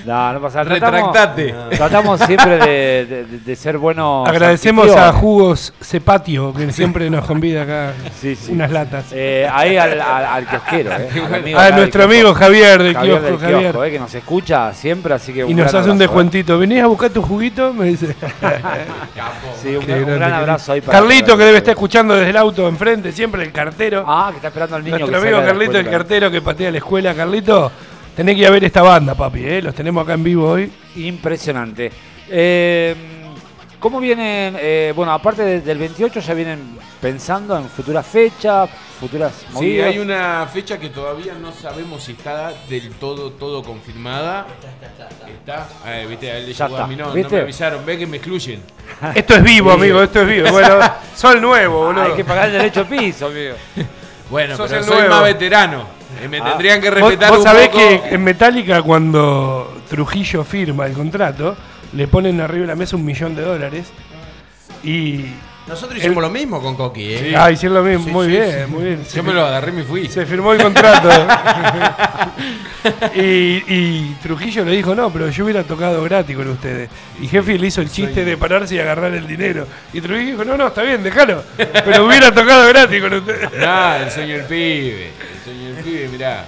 [0.05, 0.75] No, no pasa nada.
[0.75, 1.55] Retractate.
[1.77, 4.29] Tratamos siempre de, de- ser buenos.
[4.29, 5.13] Agradecemos a.
[5.13, 8.51] Jugos Cepatio, que siempre nos convida acá Sí, sí.
[8.53, 9.05] unas latas.
[9.13, 11.09] Eh, ahí al, al, al kiosquero, eh.
[11.25, 12.13] al amigo A del nuestro kiosco.
[12.13, 13.61] amigo Javier del Javier kiosco, del Javier.
[13.61, 16.59] kiosco, eh, que nos escucha siempre, así que Y un nos hace un descuentito.
[16.59, 17.73] ¿Venís a buscar tu juguito?
[17.73, 18.11] Me dice.
[18.11, 18.17] eh.
[19.63, 23.13] Sí, un, gran abrazo ahí para Carlito, que debe estar escuchando desde el auto enfrente,
[23.13, 24.05] siempre el cartero.
[24.07, 26.79] Ah, que está esperando al niño Nuestro que amigo Carlito, el cartero que patea la
[26.79, 27.15] escuela.
[27.15, 27.71] Carlito,
[28.17, 29.45] tenés que ir a ver esta banda, papi.
[29.45, 29.63] ¿eh?
[29.63, 30.71] Los tenemos acá en vivo hoy.
[30.97, 31.93] Impresionante.
[32.29, 32.95] Eh,
[33.83, 34.57] ¿Cómo vienen?
[34.61, 39.89] eh, bueno, aparte de- del 28, ya vienen pensando en futuras fechas, futuras Sí, movidas?
[39.89, 44.47] hay una fecha que todavía no sabemos si está del todo todo confirmada.
[45.27, 45.67] Está.
[45.85, 47.35] Ah, viste, a él le Ya llegó está, a mí, no, no ¿viste?
[47.35, 48.63] me avisaron, ve que me excluyen.
[49.17, 49.77] Esto es vivo, Sí.
[49.81, 50.51] amigo, esto es vivo.
[50.53, 50.79] Bueno,
[51.17, 52.05] sol nuevo, boludo.
[52.05, 53.55] Hay que pagar el derecho piso, amigo.
[54.31, 55.11] Bueno, Sos pero el soy nuevo.
[55.15, 55.87] más veterano.
[56.23, 56.45] Eh, me Ah.
[56.51, 57.79] tendrían que Vos, respetar vos un sabés poco.
[57.81, 61.55] que en Metallica cuando Trujillo firma el contrato,
[61.93, 63.87] le ponen arriba de la mesa un millón de dólares
[64.85, 65.27] y...
[65.69, 67.27] Nosotros hicimos El- lo mismo con Coqui, ¿eh?
[67.29, 67.35] Sí.
[67.37, 69.05] Ah, hicieron lo mismo, Sí, muy sí, bien, muy bien.
[69.15, 70.09] Yo me lo agarré y me fui.
[70.09, 71.09] Se firmó el contrato.
[73.15, 76.91] y, y Trujillo le dijo, no, pero yo hubiera tocado gratis con ustedes.
[77.21, 79.67] Y Jefe le hizo el chiste de pararse y agarrar el dinero.
[79.93, 81.45] Y Trujillo dijo, no, no, está bien, déjalo.
[81.57, 83.49] Pero hubiera tocado gratis con ustedes.
[83.65, 85.11] Ah, el sueño del pibe.
[85.33, 86.47] El sueño del pibe, mirá.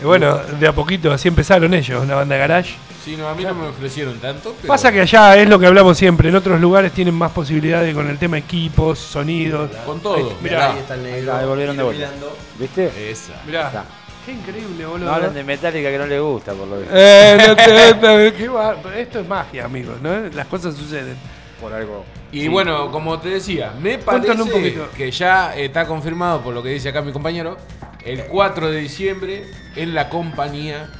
[0.00, 2.74] Y bueno, de a poquito así empezaron ellos, una banda garage.
[3.06, 4.52] Sí, no, a mí no me ofrecieron tanto.
[4.60, 4.66] Pero...
[4.66, 8.10] Pasa que allá es lo que hablamos siempre, en otros lugares tienen más posibilidades con
[8.10, 9.70] el tema equipos, sonidos.
[9.86, 10.34] Con todo.
[10.42, 10.72] Mirá.
[10.72, 11.36] Ahí está el negro.
[11.36, 12.10] Ahí volvieron de vuelta.
[12.58, 13.10] ¿Viste?
[13.10, 13.40] Esa.
[13.46, 13.84] Mirá, Está.
[14.26, 15.06] qué increíble, boludo.
[15.06, 16.92] No hablan de Metallica que no le gusta, por lo visto.
[16.96, 20.12] Eh, no te- qué esto es magia, amigos, ¿no?
[20.34, 21.16] Las cosas suceden.
[21.60, 22.04] Por algo.
[22.32, 24.88] Y bueno, como te decía, me parece Cuéntanos un poquito.
[24.96, 27.56] que ya está confirmado por lo que dice acá mi compañero,
[28.04, 29.44] el 4 de diciembre
[29.76, 30.90] en la compañía,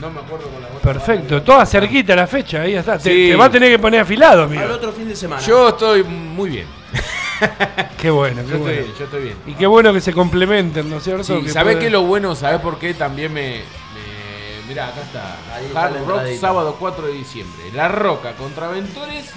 [0.00, 2.98] no me acuerdo con la otra Perfecto, toda cerquita la fecha, ahí está.
[2.98, 3.30] Te, Sí.
[3.30, 4.62] te va a tener que poner afilado, amigo.
[4.62, 5.42] Al otro fin de semana.
[5.42, 6.66] Yo estoy muy bien.
[7.98, 8.82] Qué bueno, qué Yo estoy bueno.
[8.82, 9.36] bien, yo estoy bien.
[9.46, 11.24] Y qué bueno que se complementen, ¿no es cierto?
[11.24, 12.34] Sí, Que ¿sabés puedan- qué es lo bueno?
[12.34, 13.62] ¿Sabés por qué también me...
[13.94, 15.36] me- Mirá, acá está.
[15.74, 16.40] Hard la Rock, entradita.
[16.40, 17.62] sábado 4 de diciembre.
[17.74, 19.30] La Roca contra Ventores.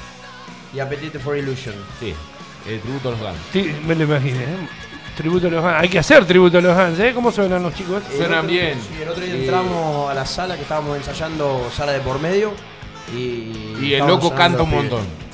[0.74, 1.74] Y Appetite for Illusion.
[2.00, 2.14] Sí,
[2.70, 3.38] el tributo a los Guns.
[3.52, 4.44] Sí, me lo imaginé.
[4.44, 4.58] ¿eh?
[5.16, 5.82] Tributo a los Hans.
[5.82, 7.12] Hay que hacer tributo a los Hans, ¿eh?
[7.16, 8.04] ¿Cómo suenan los chicos?
[8.12, 8.78] El Suenan otro- bien.
[8.82, 12.52] Sí, el otro día entramos a la sala que estábamos ensayando, sala de por medio.
[13.14, 14.92] Y, Y el estábamos loco sonando canta un los pibes.
[14.92, 15.26] montón.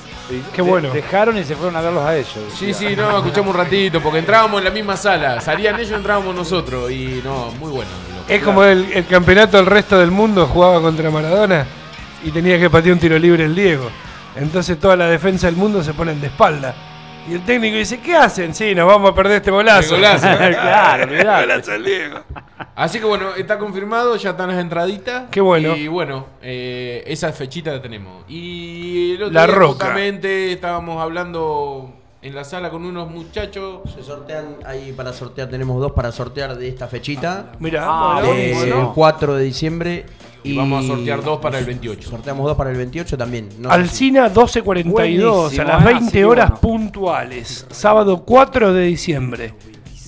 [0.54, 0.90] Qué bueno.
[0.94, 2.30] Dejaron y se fueron a verlos a ellos.
[2.56, 5.40] Sí, sí, no, escuchamos un ratito, porque entrábamos en la misma sala.
[5.40, 6.90] Salían ellos, entrábamos nosotros.
[6.90, 7.90] Y no, muy bueno.
[8.16, 8.24] loco.
[8.32, 11.66] Es como el, el campeonato del resto del mundo jugaba contra Maradona
[12.24, 13.90] y tenía que patear un tiro libre el Diego.
[14.36, 16.74] Entonces toda la defensa del mundo se ponen de espalda.
[17.28, 18.52] Y el técnico dice, ¿qué hacen?
[18.54, 19.94] Sí, nos vamos a perder este golazo.
[19.94, 20.26] El golazo.
[20.60, 21.42] Claro, olvidate.
[21.46, 22.18] Golazo del Diego.
[22.74, 25.24] Así que bueno, está confirmado, ya están las entraditas.
[25.30, 25.76] Qué bueno.
[25.76, 28.24] Y bueno, eh, esa fechita la tenemos.
[28.28, 29.72] Y el otro La día Roca.
[29.84, 33.80] justamente estábamos hablando en la sala con unos muchachos.
[33.94, 37.52] Se sortean, ahí para sortear, tenemos dos para sortear de esta fechita.
[37.60, 38.88] Mirá, Ah, bueno.
[38.88, 40.06] El 4 de diciembre.
[40.44, 42.08] Y vamos a sortear dos para el 28.
[42.08, 43.48] Sorteamos dos para el 28 también.
[43.58, 46.60] No Alcina 1242, Buenísimo, a las ah, 20 sí, horas bueno.
[46.60, 47.66] puntuales.
[47.70, 49.54] Sábado 4 de diciembre.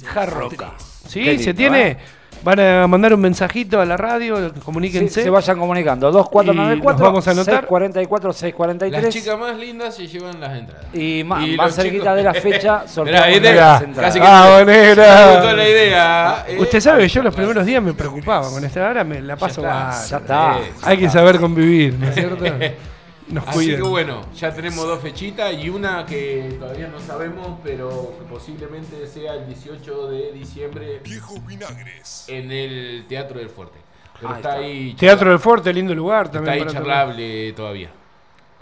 [0.04, 0.74] Jarroca.
[1.06, 1.22] ¿Sí?
[1.22, 1.88] Lindo, ¿Se tiene?
[1.88, 1.98] ¿eh?
[2.44, 5.22] Van a mandar un mensajito a la radio, Sí, comuníquense.
[5.22, 6.10] se vayan comunicando.
[6.10, 7.54] Y 2494 nos vamos a anotar.
[7.66, 10.84] 644 Las 643 chicas más lindas se llevan las entradas.
[10.92, 14.14] y más, Y más los cerquita chicos- de la fecha sorteamos las casi entradas.
[14.14, 15.30] que- Ah, Me bonera.
[15.32, 16.44] gustó la idea.
[16.46, 16.56] eh.
[16.60, 19.62] Usted sabe que yo los primeros días me preocupaba con esta hora, me la paso
[19.62, 20.06] está, mal.
[20.10, 20.58] Ya está.
[20.60, 22.44] Eh, Hay que saber convivir, ¿no es cierto?
[23.28, 23.76] Nos Así cuiden.
[23.82, 29.06] que bueno, ya tenemos dos fechitas y una que todavía no sabemos, pero que posiblemente
[29.06, 32.26] sea el 18 de diciembre Viejos vinagres.
[32.28, 33.78] en el Teatro del Fuerte.
[34.20, 34.60] Pero Ahí está, está.
[34.66, 36.52] ahí Teatro del Fuerte, lindo lugar está también.
[36.54, 36.84] ahí para tocar.
[36.84, 37.90] charlable todavía.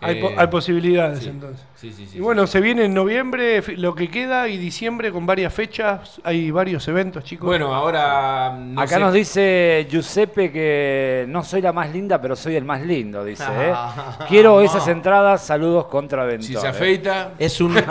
[0.03, 1.65] Hay, po- Eh, hay posibilidades sí, entonces.
[1.77, 2.19] Sí, sí, sí.
[2.19, 2.53] Y bueno, sí.
[2.53, 6.21] se viene en noviembre lo que queda y diciembre con varias fechas.
[6.25, 7.47] Hay varios eventos, chicos.
[7.47, 8.57] Bueno, ahora.
[8.59, 12.65] no Acá sé- nos dice Giuseppe que no soy la más linda, pero soy el
[12.65, 13.45] más lindo, dice.
[13.51, 13.73] ¿eh?
[14.29, 16.47] Quiero esas entradas, saludos contra Ventor.
[16.47, 16.71] Si se ¿eh?
[16.71, 17.31] afeita.
[17.39, 17.85] Es un eh,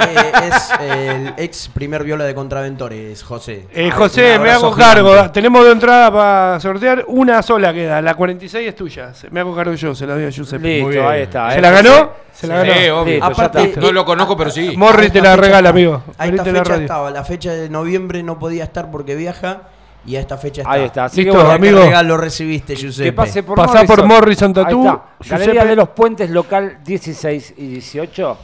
[0.47, 3.67] es el ex primer viola de Contraventores, José.
[3.73, 5.09] Eh, Un José, me hago cargo.
[5.11, 5.33] gigante.
[5.33, 7.05] Tenemos dos entradas para sortear.
[7.07, 8.01] Una sola queda.
[8.01, 9.11] La 46 es tuya.
[9.31, 10.81] Me hago cargo yo, se la doy a Giuseppe.
[10.81, 11.05] Muy Listo, bien.
[11.05, 11.51] ahí está.
[11.51, 11.81] ¿Se la José?
[12.01, 12.11] Ganó?
[12.33, 13.01] Se la Sí, ganó.
[13.01, 13.13] obvio.
[13.13, 13.79] Listo, ya Aparte, está.
[13.81, 14.73] No lo conozco, pero sí.
[14.77, 16.03] Morri te la fecha- regala, amigo.
[16.17, 16.81] A esta fecha radio.
[16.81, 19.61] estaba, la fecha de noviembre no podía estar porque viaja
[20.05, 20.73] y a esta fecha está.
[20.73, 21.05] Ahí está.
[21.05, 21.79] Así Listo, que bueno, amigo.
[21.79, 23.05] ¿Qué regalo recibiste, Giuseppe?
[23.09, 24.07] que pase por Pasá por Morrison.
[24.07, 24.85] Morrison Ahí Tattoo,
[25.19, 25.29] está.
[25.35, 25.69] Galería Giuseppe.
[25.69, 28.37] de los Puentes, local 16 y 18.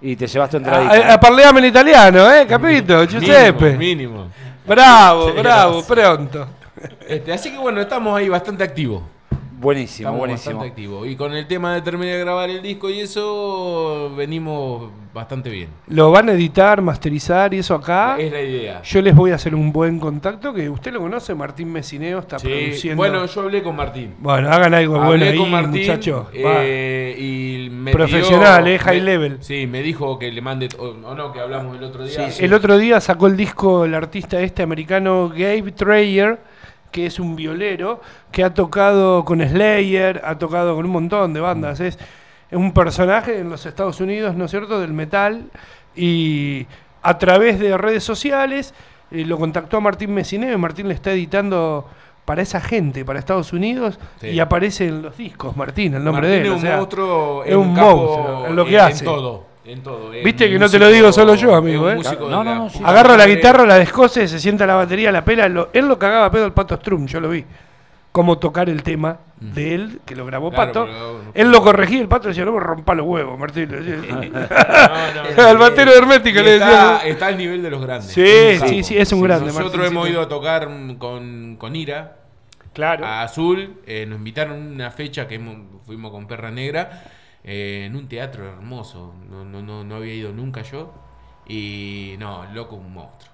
[0.00, 1.14] Y te llevas tu A, entradita.
[1.14, 2.46] a, parleame en italiano, ¿eh?
[2.46, 3.76] Capito, Giuseppe.
[3.76, 3.78] Mínimo.
[3.78, 4.26] mínimo.
[4.66, 6.46] Bravo, bravo, pronto.
[7.08, 9.02] Este, así que bueno, estamos ahí bastante activos.
[9.60, 10.58] Buenísimo, Estamos buenísimo.
[10.60, 11.10] bastante.
[11.10, 15.68] Y con el tema de terminar de grabar el disco y eso, venimos bastante bien.
[15.88, 18.16] Lo van a editar, masterizar y eso acá.
[18.18, 18.82] Es la idea.
[18.82, 22.38] Yo les voy a hacer un buen contacto, que usted lo conoce, Martín Mesineo está
[22.38, 22.96] Sí, produciendo.
[22.96, 24.14] Bueno, yo hablé con Martín.
[24.18, 26.26] Bueno, hagan algo Hablé bueno ahí, con Martín, muchachos.
[26.32, 29.36] eh, y me Profesional, pidió- eh, high me- level.
[29.40, 32.28] Sí, me dijo que le mande, o, o no, que hablamos el otro día.
[32.38, 36.38] El otro día sacó el disco el artista este americano Gabe Treyer,
[36.94, 41.40] que es un violero, que ha tocado con Slayer, ha tocado con un montón de
[41.40, 41.80] bandas.
[41.80, 41.98] Es,
[42.48, 45.50] es un personaje en los Estados Unidos, ¿no es cierto?, del metal.
[45.96, 46.66] Y
[47.02, 48.74] a través de redes sociales
[49.10, 51.88] eh, lo contactó a Martín Mesineo y Martín le está editando
[52.24, 54.28] para esa gente, para Estados Unidos, Sí.
[54.28, 56.46] y aparece en los discos, Martín, el nombre Martín de él.
[56.46, 59.04] es o un sea, monstruo, es un capo monstruo en lo que en- hace.
[59.04, 60.12] Todo, en todo.
[60.12, 61.98] es Viste un que no te lo digo solo yo, amigo, eh.
[62.20, 62.80] No, no, no, sí.
[62.84, 65.48] Agarra la guitarra, la descose, se sienta la batería, la pela.
[65.48, 67.44] Lo, él lo cagaba pedo el Pato Strum, yo lo vi.
[68.12, 70.84] Cómo tocar el tema de él, que lo grabó Claro, Pato.
[70.86, 73.68] pero no- él lo corregía, el Pato decía, no me rompa los huevos, Martín.
[75.36, 77.00] Al batero de Hermética Y le está, decía.
[77.10, 78.12] está al nivel de los grandes.
[78.12, 82.16] Sí, sí, sí, es un grande, Nosotros hemos ido a tocar mm, con, con Ira
[82.72, 83.04] Claro.
[83.04, 83.80] a Azul.
[83.86, 85.40] eh, nos invitaron una fecha que
[85.86, 87.02] fuimos con Perra Negra
[87.44, 89.14] eh, en un teatro hermoso.
[89.28, 90.92] No, no, no, no había ido nunca yo.
[91.46, 93.32] Y no, loco, un monstruo.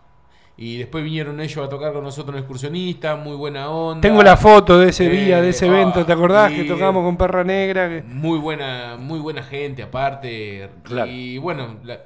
[0.57, 4.03] Y después vinieron ellos a tocar con nosotros un excursionista, muy buena onda.
[4.03, 6.53] Tengo la foto de ese Eh, día, de ese ah, evento, ¿te acordás?
[6.53, 7.89] Que tocamos con Perra Negra.
[7.89, 10.69] que- Muy buena, muy buena gente aparte.
[10.83, 11.11] Claro.
[11.11, 12.01] Y bueno, la-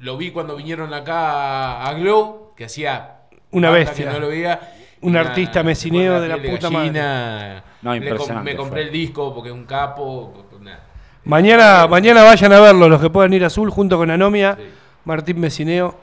[0.00, 3.18] lo vi cuando vinieron acá a Glow, que hacía
[3.52, 4.06] Una bestia.
[4.06, 4.58] que no lo veía.
[5.02, 7.64] Un artista me pone de la puta gallina.
[7.82, 8.86] No, Le com- impresionante me compré fue.
[8.88, 10.46] el disco porque es un capo.
[10.60, 10.80] nada.
[11.24, 14.64] Mañana, mañana vayan a verlo, los que puedan ir a Azul junto con Anomia, Sí.
[15.04, 15.94] Martín Mesineo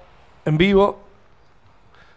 [0.46, 1.04] en vivo.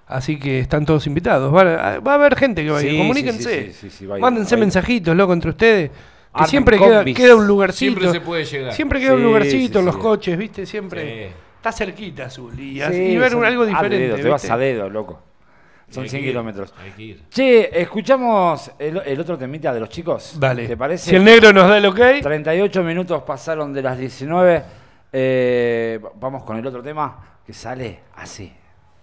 [0.07, 1.55] Así que están todos invitados.
[1.55, 2.91] Va a, va a haber gente que va a ir.
[2.91, 3.65] Sí, Comuníquense.
[3.67, 5.91] sí, sí, sí, sí, va a ir, Mándense mensajitos, loco, entre ustedes.
[6.37, 8.01] Que siempre queda, un lugarcito.
[8.01, 8.73] Siempre se puede llegar.
[8.75, 10.01] Siempre queda un lugarcito sí, en los sí.
[10.01, 10.67] coches, ¿viste?
[10.67, 11.29] Siempre.
[11.29, 11.35] Sí.
[11.57, 12.59] Está cerquita Azul.
[12.59, 13.99] Y, y ver algo a diferente.
[13.99, 15.21] dedo, te vas a dedo, loco.
[15.91, 16.73] Son Hay 100 que ir, kilómetros.
[16.83, 17.23] Hay que ir.
[17.29, 20.37] Che, escuchamos el, el otro temita de los chicos.
[20.39, 20.69] Dale.
[20.69, 21.11] ¿Te parece?
[21.11, 22.01] Si el negro nos da el ok.
[22.23, 24.63] 38 minutos pasaron de las 19.
[25.13, 28.53] Eh, vamos con el otro tema que sale así.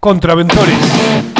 [0.00, 1.37] Contraventores.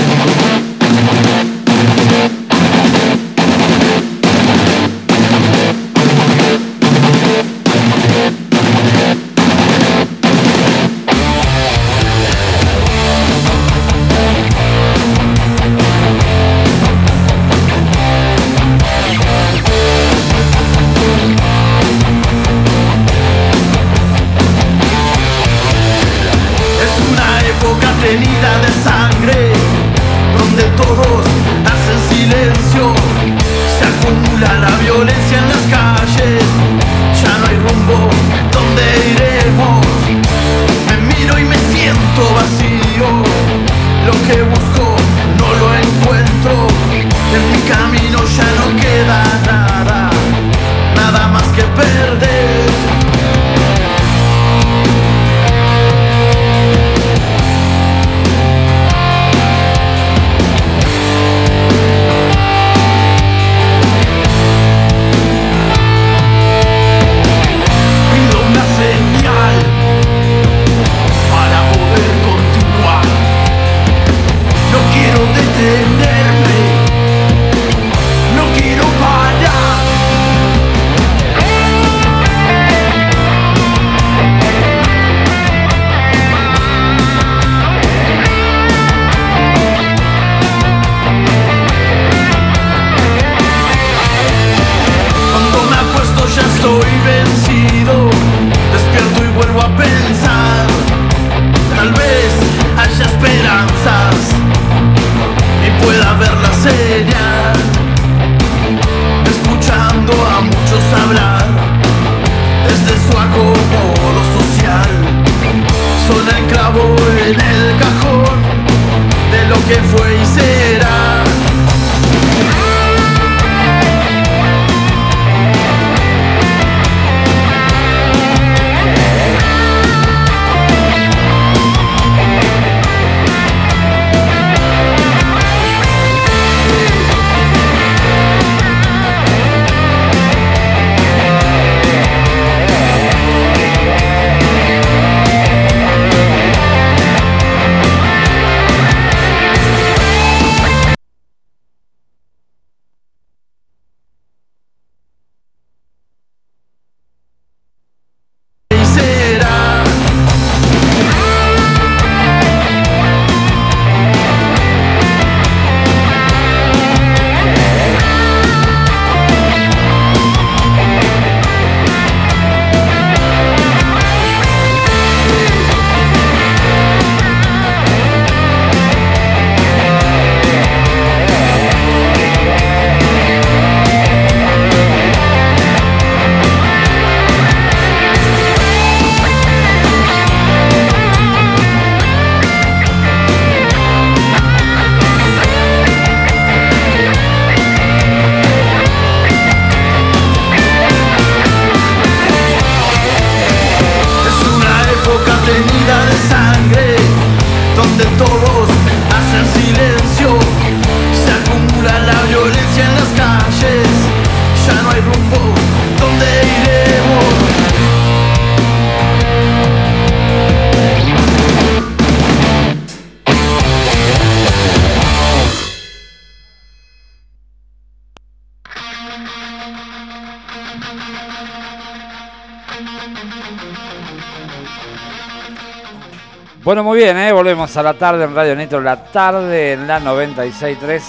[236.69, 237.33] Bueno, muy bien, ¿eh?
[237.33, 241.01] volvemos a la tarde en Radio Nitro, la tarde en la 96.3,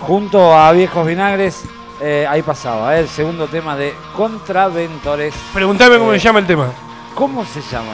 [0.00, 1.62] junto a Viejos Vinagres.
[2.00, 3.02] eh, ahí pasaba, ¿eh?
[3.02, 5.32] el segundo tema de Contraventores.
[5.54, 6.72] Preguntame cómo Eh, se llama el tema.
[7.14, 7.92] ¿Cómo se llama?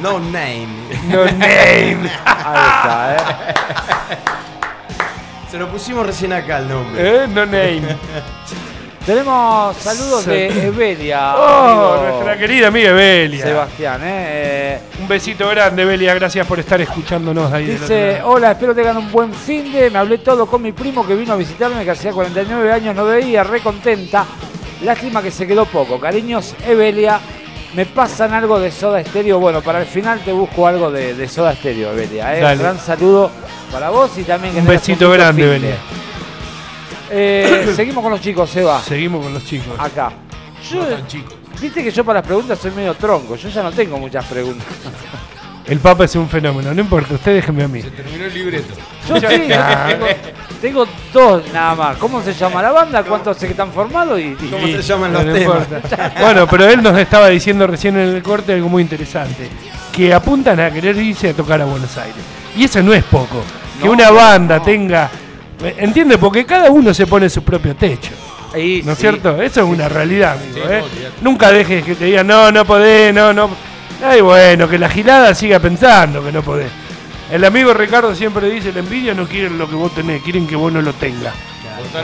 [0.00, 0.66] No name.
[1.10, 2.10] No name.
[2.24, 3.18] Ahí está, ¿eh?
[5.50, 7.24] Se lo pusimos recién acá el nombre.
[7.24, 7.28] ¿Eh?
[7.28, 7.82] No name.
[9.06, 11.34] Tenemos saludos de Evelia.
[11.36, 13.44] Oh, nuestra querida amiga Belia.
[13.44, 14.78] Sebastián, ¿eh?
[15.00, 16.14] Un besito grande, Belia.
[16.14, 17.64] Gracias por estar escuchándonos ahí.
[17.70, 19.90] Eh, Dice, hola, espero tengan un buen fin de.
[19.90, 23.04] Me hablé todo con mi primo que vino a visitarme, que hacía 49 años no
[23.04, 24.24] veía, re contenta.
[24.82, 25.98] Lástima que se quedó poco.
[25.98, 27.18] Cariños, Evelia.
[27.74, 29.40] Me pasan algo de soda estéreo.
[29.40, 32.36] Bueno, para el final te busco algo de, de soda estéreo, Evelia.
[32.38, 32.52] ¿eh?
[32.54, 33.32] Un gran saludo
[33.72, 35.44] para vos y también que Un besito grande.
[35.48, 35.76] Belia.
[37.12, 38.80] Eh, seguimos con los chicos, Seba.
[38.80, 39.74] Seguimos con los chicos.
[39.78, 40.12] Acá.
[40.70, 41.34] Yo, No tan chicos.
[41.60, 43.36] Viste que yo para las preguntas soy medio tronco.
[43.36, 44.66] Yo ya no tengo muchas preguntas.
[45.66, 46.74] El Papa es un fenómeno.
[46.74, 47.82] No importa, usted déjeme a mí.
[47.82, 48.74] Se terminó el libreto.
[49.08, 50.06] Yo sí, tengo,
[50.60, 51.96] tengo dos nada más.
[51.98, 53.04] ¿Cómo se llama la banda?
[53.04, 54.18] ¿Cuántos se están formados?
[54.18, 55.62] Y, y- ¿Cómo se llaman los No temas?
[55.70, 56.12] importa.
[56.20, 59.48] Bueno, pero él nos estaba diciendo recién en el corte algo muy interesante.
[59.92, 62.16] Que apuntan a querer irse a tocar a Buenos Aires.
[62.56, 63.42] Y eso no es poco.
[63.80, 64.64] Que No, una banda no.
[64.64, 65.10] tenga...
[65.64, 66.18] ¿Entiende?
[66.18, 68.10] Porque cada uno se pone su propio techo.
[68.56, 69.02] y ¿No es sí.
[69.02, 69.40] cierto?
[69.40, 70.54] Eso es una realidad, amigo.
[70.54, 70.82] Sí, ¿eh?
[71.22, 71.30] no.
[71.30, 73.50] Nunca dejes que te digan, no, no podés, no, no.
[74.04, 76.70] Ay, bueno, que la gilada siga pensando que no podés.
[77.30, 80.56] El amigo Ricardo siempre dice, la envidia no quieren lo que vos tenés, quieren que
[80.56, 81.32] vos no lo tengas.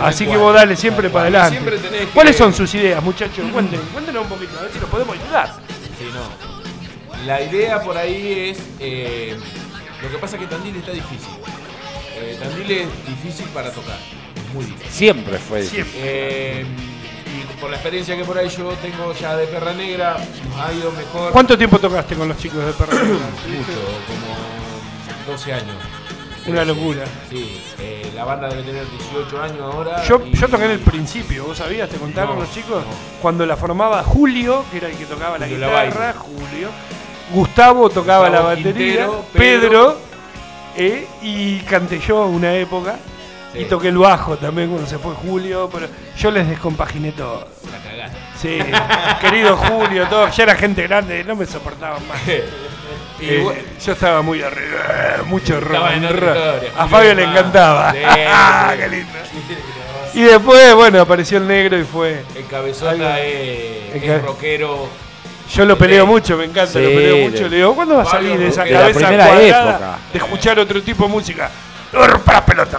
[0.00, 1.50] Así que vos dale siempre para adelante.
[1.58, 3.44] Siempre tenés que- ¿Cuáles son sus ideas, muchachos?
[3.52, 5.54] Cuéntenos, cuéntenos un poquito, a ver si nos podemos ayudar.
[5.98, 7.26] Sí, no.
[7.26, 8.58] La idea por ahí es.
[8.80, 9.36] eh,
[10.02, 11.28] lo que pasa es que Tandil está difícil.
[12.20, 13.96] Eh, Tandil es difícil para tocar.
[14.36, 14.90] Es muy difícil.
[14.90, 15.86] Siempre fue difícil.
[15.96, 16.64] Eh,
[17.26, 20.16] y por la experiencia que por ahí yo tengo ya de Perra Negra,
[20.58, 21.32] ha ido mejor.
[21.32, 23.08] ¿Cuánto tiempo tocaste con los chicos de Perra Negra?
[23.48, 25.76] Mucho, como 12 años.
[26.46, 27.04] Una locura.
[27.28, 30.02] Sí, eh, la banda debe tener 18 años ahora.
[30.04, 31.90] Yo, y- yo toqué en el principio, ¿vos sabías?
[31.90, 32.82] ¿Te contaron No, los chicos?
[32.86, 33.20] no.
[33.20, 36.68] Cuando la formaba Julio, que era el que tocaba la Julio guitarra, Julio.
[37.34, 38.72] Gustavo tocaba Gustavo la batería,
[39.06, 39.98] Quintero, Pedro, Pedro.
[40.78, 42.96] Eh, y canté yo una época.
[43.52, 43.60] Sí.
[43.60, 45.86] Y toqué el bajo también cuando se fue Julio, pero
[46.18, 47.48] yo les descompaginé todo.
[47.70, 48.18] La cagaste.
[48.38, 48.58] Sí,
[49.20, 52.20] querido Julio, todo, ya era gente grande, no me soportaban más.
[52.28, 55.82] Y Eh, bueno, yo estaba muy arriba, mucho rock.
[56.76, 57.92] A Fabio le encantaba.
[57.92, 57.98] Sí,
[58.28, 59.12] Ah, qué lindo.
[60.14, 62.22] Y después, bueno, apareció el negro y fue.
[62.36, 64.88] el cabezota es, el es rockero.
[65.54, 66.10] Yo lo peleo Sí.
[66.10, 67.48] mucho, me encanta, lo peleo mucho.
[67.48, 68.64] Le digo, ¿cuándo va a salir de esa.
[68.64, 69.98] De cabeza primera cuadrada época.
[70.12, 71.50] de escuchar otro tipo de música?
[71.90, 72.78] No rompa la pelota,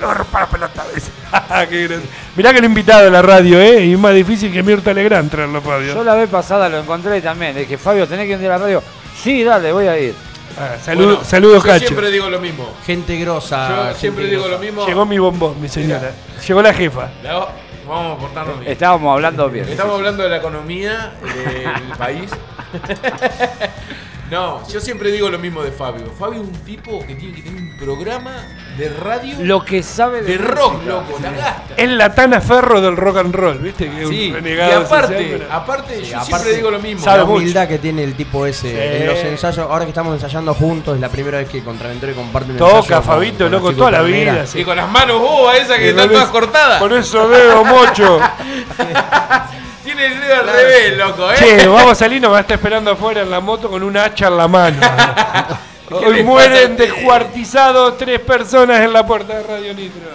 [0.00, 0.84] no rompa la pelota.
[0.92, 1.10] dice.
[1.70, 2.06] Qué grande.
[2.34, 3.84] Mirá que lo he invitado a la radio, ¿eh?
[3.86, 5.94] Y es más difícil que Mirta Legrand traerlo, Fabio.
[5.94, 7.54] Yo la vez pasada lo encontré también.
[7.54, 8.82] Le dije, Fabio, ¿tenés que ir a la radio?
[9.22, 10.14] Sí, dale, voy a ir.
[10.58, 11.86] Ah, salud- Bueno, saludos, yo Cacho.
[11.86, 12.68] siempre digo lo mismo.
[12.84, 13.92] Gente grosa.
[13.92, 14.56] Yo siempre digo grosa.
[14.56, 14.84] lo mismo.
[14.84, 16.10] Llegó mi bombón, mi señora.
[16.44, 17.08] Llegó la jefa.
[17.22, 17.46] La-
[17.90, 18.72] vamos a portarnos bien.
[18.72, 19.68] Estábamos hablando bien.
[19.68, 22.30] Estamos hablando de la economía del país.
[24.30, 26.04] No, yo siempre digo lo mismo de Fabio.
[26.18, 28.30] Fabio es un tipo que tiene que tener un programa
[28.78, 30.92] de radio Lo que sabe de, de rock, música.
[30.92, 31.74] loco, la gasta.
[31.76, 33.90] Es la Tana Ferro del rock and roll, ¿viste?
[33.90, 36.78] Que es Sí, un y renegado aparte, social, pero- aparte yo aparte, siempre digo lo
[36.78, 37.02] mismo.
[37.04, 37.36] sabe La mucho.
[37.38, 38.70] humildad que tiene el tipo ese.
[38.70, 38.76] Sí.
[38.78, 42.52] En los ensayos, ahora que estamos ensayando juntos, es la primera vez que Contraventura comparte
[42.52, 44.46] un Toca, ensayo Fabito, con loco, toda la vida.
[44.46, 44.60] sí.
[44.60, 46.78] Y con las manos boas esas que Y están con todas eso- cortadas.
[46.80, 48.20] Con esos dedos, mocho.
[49.84, 51.36] Tiene el dedo al revés, loco, ¿eh?
[51.38, 53.96] Che, vamos a salir, nos va a estar esperando afuera en la moto con un
[53.96, 54.76] hacha en la mano.
[55.90, 60.08] Hoy mueren descuartizados tres personas en la puerta de Radio Nitro.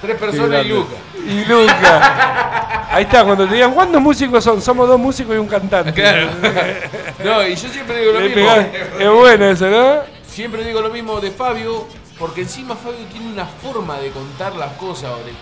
[0.00, 0.96] Tres personas y Lucas.
[1.24, 2.88] Y Luca.
[2.90, 4.60] Ahí está, cuando te digan, ¿cuántos músicos son?
[4.60, 5.92] Somos dos músicos y un cantante.
[5.92, 6.28] Claro.
[7.24, 8.50] No, y yo siempre digo lo Le mismo.
[8.50, 8.66] pegás-
[8.98, 9.94] Es bueno eso, ¿no?
[10.26, 11.86] Siempre digo lo mismo de Fabio,
[12.18, 15.10] porque encima Fabio tiene una forma de contar las cosas.
[15.12, 15.32] o de-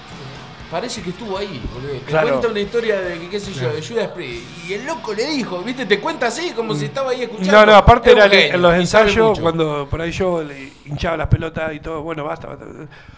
[0.71, 1.93] Parece que estuvo ahí, boludo.
[1.95, 2.29] Te Claro.
[2.29, 4.45] cuenta una historia de, qué sé yo, de Judas Priest.
[4.69, 5.85] Y el loco le dijo, ¿viste?
[5.85, 7.53] Te cuenta así, como si estaba ahí escuchando.
[7.53, 11.27] No, no, aparte era genio, en los ensayos, cuando por ahí yo le hinchaba las
[11.27, 12.65] pelotas y todo, bueno, basta, basta.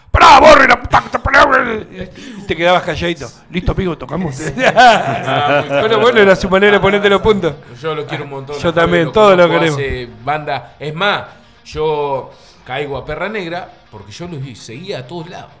[0.09, 1.81] ¡Pará, borre la puta te parió!
[1.91, 3.29] Y te quedabas calladito.
[3.51, 4.35] Listo, pigo, tocamos.
[4.75, 7.53] Ah, bueno, bueno, era su manera de ponerte los puntos.
[7.81, 8.57] Yo lo quiero un montón.
[8.57, 9.79] Yo también, todos lo queremos.
[10.23, 10.75] banda.
[10.79, 11.23] Es más,
[11.65, 12.31] yo
[12.65, 15.51] caigo a Perra Negra porque yo los seguía a todos lados.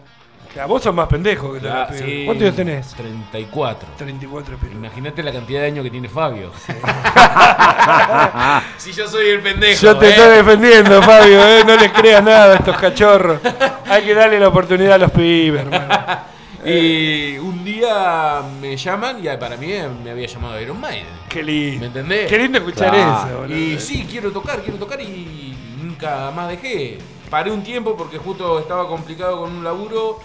[0.53, 2.03] Claro, vos sos más pendejo que Ah, pibes.
[2.05, 2.87] sí, ¿Cuántos años tenés?
[2.93, 3.89] 34.
[3.97, 4.75] 34 pibes.
[4.75, 6.51] Imagínate la cantidad de años que tiene Fabio.
[8.77, 9.81] si yo soy el pendejo.
[9.81, 10.09] Yo te ¿eh?
[10.11, 11.63] estoy defendiendo, Fabio, ¿eh?
[11.65, 13.39] no les creas nada a estos cachorros.
[13.87, 16.23] Hay que darle la oportunidad a los pibes, hermano.
[16.65, 19.67] Y un día me llaman y para mí
[20.01, 21.07] me había llamado Iron Maiden.
[21.27, 21.81] Qué lindo.
[21.81, 22.29] ¿Me entendés?
[22.29, 23.27] Qué lindo escuchar Claro.
[23.27, 23.57] eso, boludo.
[23.57, 26.99] Y sí, quiero tocar, quiero tocar y nunca más dejé.
[27.29, 30.21] Paré un tiempo porque justo estaba complicado con un laburo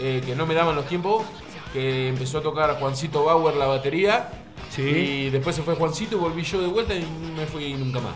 [0.00, 1.24] eh, que no me daban los tiempos.
[1.72, 4.28] Que empezó a tocar Juancito Bauer la batería.
[4.70, 4.82] Sí.
[4.82, 8.14] Y después se fue Juancito y volví yo de vuelta y me fui nunca más.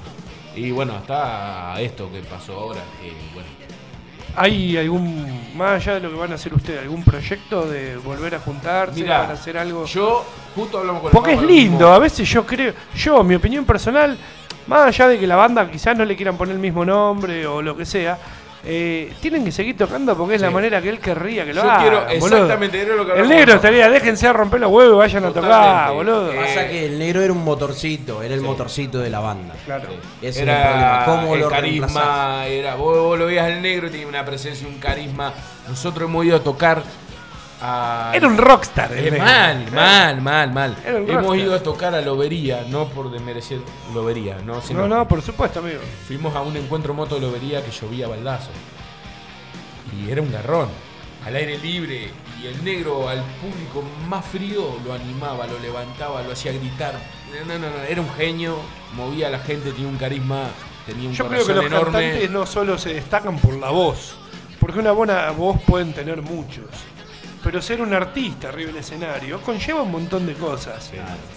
[0.56, 2.80] Y bueno, hasta esto que pasó ahora.
[3.00, 3.48] Que, bueno,
[4.36, 8.34] ¿Hay algún, más allá de lo que van a hacer ustedes, algún proyecto de volver
[8.34, 9.84] a juntarse, Mirá, van a hacer algo?
[9.86, 10.24] yo
[10.56, 11.86] justo hablamos con el Porque es lindo, mismo.
[11.94, 14.18] a veces yo creo, yo, mi opinión personal,
[14.66, 17.62] más allá de que la banda quizás no le quieran poner el mismo nombre o
[17.62, 18.18] lo que sea,
[18.66, 21.70] eh, tienen que seguir tocando porque es la manera que él querría que lo Yo
[21.70, 24.98] hagan, quiero, exactamente, era lo que El negro estaría, déjense a romper los huevos y
[24.98, 26.32] vayan a tocar, boludo.
[26.32, 28.46] Eh, Pasa que el negro era un motorcito, era el Sí.
[28.46, 29.54] motorcito de la banda.
[29.64, 29.88] claro.
[30.22, 31.04] Ese era, el problema.
[31.04, 34.78] ¿Cómo el lo carisma, era, vos, vos lo veías al negro, tenía una presencia, un
[34.78, 35.32] carisma.
[35.68, 36.82] Nosotros hemos ido a tocar
[37.64, 38.12] a...
[38.14, 38.92] Era un rockstar.
[38.92, 39.24] Eh, negro.
[39.24, 40.76] mal, mal, mal, mal.
[40.84, 41.36] Hemos rockstar.
[41.38, 43.58] ido a tocar a Lobería, no por desmerecer
[43.94, 45.80] Lobería, no, sino No, no, por supuesto, amigo.
[46.06, 48.50] fuimos a un encuentro moto de Lobería que llovía baldazo.
[49.98, 50.68] Y era un garrón,
[51.24, 52.10] al aire libre.
[52.42, 56.94] Y el negro al público más frío lo animaba, lo levantaba, lo hacía gritar.
[57.46, 58.56] No, no, no, era un genio,
[58.94, 60.48] movía a la gente, tenía un carisma,
[60.86, 61.92] tenía un Yo creo que los enorme.
[62.00, 64.14] cantantes no solo se destacan por la voz,
[64.60, 66.66] porque una buena voz pueden tener muchos,
[67.44, 70.90] pero ser un artista arriba del escenario conlleva un montón de cosas,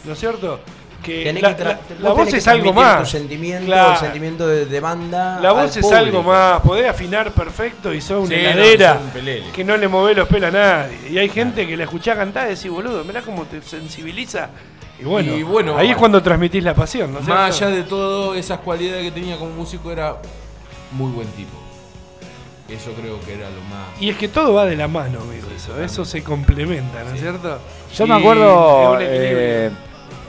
[0.05, 0.61] ¿no es cierto?
[1.03, 2.99] Que Tenés la, que la- la voz tenés que es algo más.
[3.01, 3.91] Tu sentimiento, Claro.
[3.93, 5.39] el sentimiento de, de banda.
[5.39, 5.95] La voz es público.
[5.95, 9.87] algo más, podés afinar perfecto y sos una Sí, no, heladera un que no le
[9.87, 10.97] mueve los pelos a nadie.
[11.11, 14.49] Y hay gente que la escuchá cantar y decís, boludo, mirá cómo te sensibiliza
[14.99, 17.67] Y bueno, Y bueno, ahí es cuando transmitís la pasión, ¿no es Más cierto?
[17.75, 20.15] allá de todas esas cualidades que tenía como músico, era
[20.93, 21.51] muy buen tipo.
[22.69, 23.87] Eso creo que era lo más.
[24.01, 27.21] Y es que todo va de la mano, amigo, eso, eso se complementa, ¿no es
[27.21, 27.59] cierto?
[27.95, 28.99] Yo me acuerdo.
[28.99, 29.71] es eh,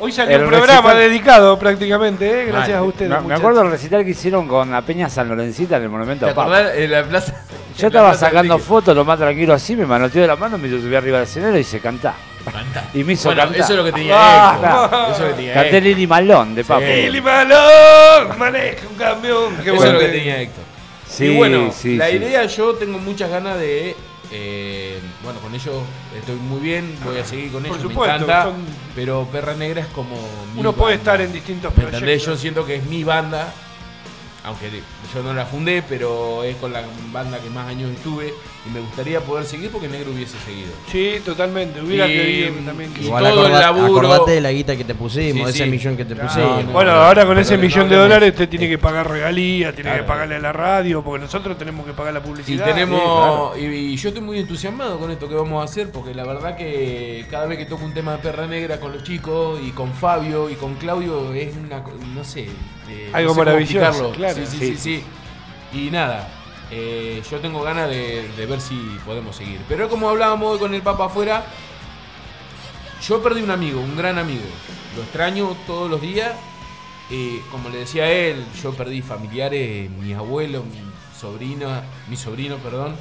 [0.01, 2.45] Hoy salió el un programa recital- dedicado prácticamente, ¿eh?
[2.47, 2.79] gracias Mal.
[2.79, 3.23] a ustedes.
[3.25, 6.31] me, acuerdo del recital que hicieron con la Peña San Lorencita en el Monumento ¿Te
[6.31, 6.57] a Papa.
[6.59, 7.33] acordás en la plaza?
[7.33, 10.37] en Yo la estaba plaza sacando fotos, lo más tranquilo así, me manoteó de la
[10.37, 12.15] mano, me subí arriba del escenario y se cantá.
[12.45, 12.85] Cantá.
[12.95, 13.61] Y me hizo Bueno, cantar.
[13.61, 15.01] eso es lo que tenía Ah, Héctor.
[15.01, 15.81] Eso es lo que tenía Canté.
[15.81, 16.81] Lili Malón de Papo.
[16.81, 19.57] Lili Malón, maneja un camión.
[19.57, 19.93] Qué Eso es bueno.
[19.95, 20.65] lo que tenía Héctor.
[21.09, 22.17] Sí, y bueno, sí, la sí.
[22.17, 23.97] idea yo tengo muchas ganas de.
[24.31, 25.75] eh, bueno, con ellos
[26.19, 28.43] estoy muy bien, voy a seguir con Por ellos, supuesto, me encanta.
[28.45, 30.17] son- Pero Perra Negra es como.
[30.55, 31.13] mi Uno puede banda.
[31.15, 32.01] estar en distintos ¿Me entendés?
[32.03, 32.27] proyectos.
[32.35, 33.53] Yo siento que es mi banda,
[34.45, 34.71] aunque
[35.15, 38.35] yo no la fundé, pero es con la banda que más años estuve
[38.69, 40.69] y me gustaría poder seguir porque Negro hubiese seguido.
[40.91, 41.81] Sí, totalmente.
[41.81, 42.93] Hubiera Y- querido que también.
[43.01, 45.71] Igual todo el acorda- laburo- acordate de la guita que te pusimos, Sí, ese sí.
[45.71, 46.65] millón que te Claro, pusimos.
[46.65, 49.93] no, Bueno, no, ahora con ese millón de dólares usted tiene que pagar regalías, tiene
[49.97, 52.65] que pagarle a la radio, porque nosotros tenemos que pagar la Y publicidad.
[52.67, 56.25] tenemos y, y yo estoy muy entusiasmado con esto que vamos a hacer porque la
[56.25, 59.71] verdad que cada vez que toco un tema de Perra Negra con los chicos y
[59.71, 62.49] con Fabio y con Claudio es una co- no sé,
[62.89, 64.13] eh, Algo no sé cómo maravilloso, explicarlo.
[64.13, 64.47] claro.
[64.51, 64.59] Sí.
[64.59, 65.03] sí, sí.
[65.73, 66.29] Y nada,
[66.71, 69.61] eh, yo tengo ganas de, de ver si podemos seguir.
[69.69, 71.45] Pero como hablábamos hoy con el Papa afuera,
[73.07, 74.45] yo perdí un amigo, un gran amigo.
[74.97, 76.33] Lo extraño todos los días.
[77.11, 80.79] Eh, como le decía él, yo perdí familiares, mis abuelos, mi
[81.19, 82.97] sobrina, mi sobrino, perdón.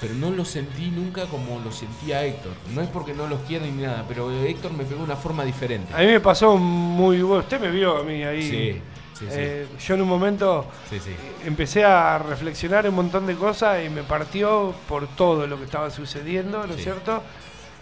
[0.00, 2.52] Pero no lo sentí nunca como lo sentía Héctor.
[2.74, 5.44] No es porque no los quiera ni nada, pero Héctor me pegó de una forma
[5.44, 5.92] diferente.
[5.94, 7.42] A mí me pasó muy bueno.
[7.42, 8.42] Usted me vio a mí ahí.
[8.42, 8.80] Sí,
[9.18, 9.34] sí, sí.
[9.36, 11.10] Eh, yo en un momento Sí, sí.
[11.46, 15.90] empecé a reflexionar un montón de cosas y me partió por todo lo que estaba
[15.90, 16.82] sucediendo, ¿no es Sí.
[16.84, 17.22] cierto?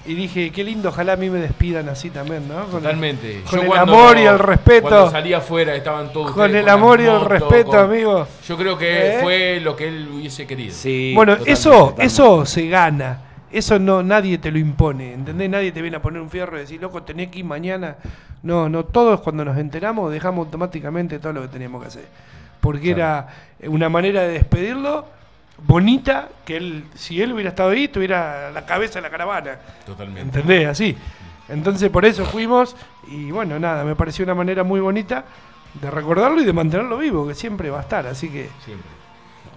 [0.05, 2.64] Y dije, qué lindo, ojalá a mí me despidan así también, ¿no?
[2.64, 3.43] Con- Totalmente.
[3.49, 4.89] Con Yo el cuando- amor y el respeto.
[4.89, 8.26] Cuando salí afuera estaban todos Con ustedes el amor y el respeto, con- amigo.
[8.49, 9.18] Yo creo que ¿Eh?
[9.22, 10.74] fue lo que él hubiese querido.
[10.74, 12.05] Sí, Bueno, totalmente, eso, totalmente.
[12.07, 13.20] eso se gana.
[13.53, 15.50] Eso no, nadie te lo impone, ¿entendés?
[15.50, 17.96] Nadie te viene a poner un fierro y decir, loco, tenés que ir mañana.
[18.42, 22.09] No, no, todos cuando nos enteramos dejamos automáticamente todo lo que teníamos que hacer.
[22.61, 23.28] Porque era
[23.64, 25.07] una manera de despedirlo
[25.66, 29.59] bonita, que él, si él hubiera estado ahí, tuviera la cabeza de la caravana.
[29.84, 30.22] Totalmente.
[30.22, 30.68] ¿Entendés?
[30.68, 30.96] Así.
[31.48, 32.74] Entonces por eso fuimos
[33.09, 35.24] y bueno, nada, me pareció una manera muy bonita
[35.80, 38.07] de recordarlo y de mantenerlo vivo, que siempre va a estar.
[38.07, 39.01] Así que Siempre.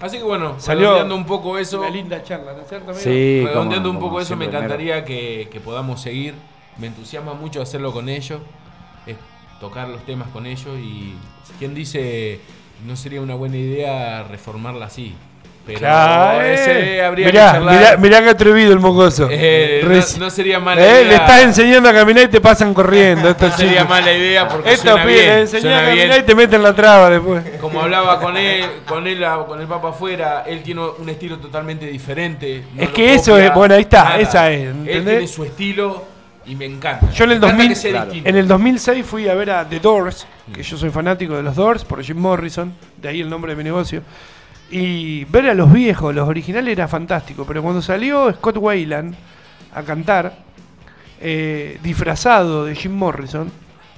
[0.01, 1.79] Así que bueno, Salió redondeando un poco eso.
[1.79, 3.03] una linda charla, ¿no es cierto, amigo?
[3.03, 6.33] Sí, redondeando como- un poco eso, me encantaría que, que podamos seguir.
[6.77, 8.41] Me entusiasma mucho hacerlo con ellos,
[9.07, 9.15] es
[9.61, 11.13] tocar los temas con ellos y
[11.57, 12.41] quien dice
[12.85, 15.15] no sería una buena idea reformarla así.
[15.65, 17.01] Pero Claro, ese eh.
[17.03, 19.27] habría mirá, que mirá, mirá que atrevido el mocoso.
[19.31, 21.03] Eh, no- no, sería mala Eh, idea.
[21.09, 23.27] Le estás enseñando a caminar y te pasan corriendo.
[23.31, 26.19] Estos No sería mala idea porque Estos suena pibes bien, suena a caminar bien.
[26.19, 27.43] y te meten la traba después.
[27.59, 31.87] Como hablaba con él, con él, con el Papa afuera, él tiene un estilo totalmente
[31.87, 32.63] diferente.
[32.75, 34.19] no Es que eso es- bueno, ahí está, nada.
[34.19, 35.03] esa es, Él ¿entendés?
[35.05, 36.03] tiene su estilo
[36.45, 37.09] y me encanta.
[37.09, 38.29] Yo en el, Me encanta 2000, que sea distinto.
[38.29, 41.55] en el 2006 fui a ver a The Doors, que yo soy fanático de los
[41.55, 44.03] Doors, por Jim Morrison, de ahí el nombre de mi negocio.
[44.69, 49.15] Y ver a los viejos, los originales era fantástico, pero cuando salió Scott Weiland
[49.73, 50.37] a cantar,
[51.19, 53.51] eh, disfrazado de Jim Morrison,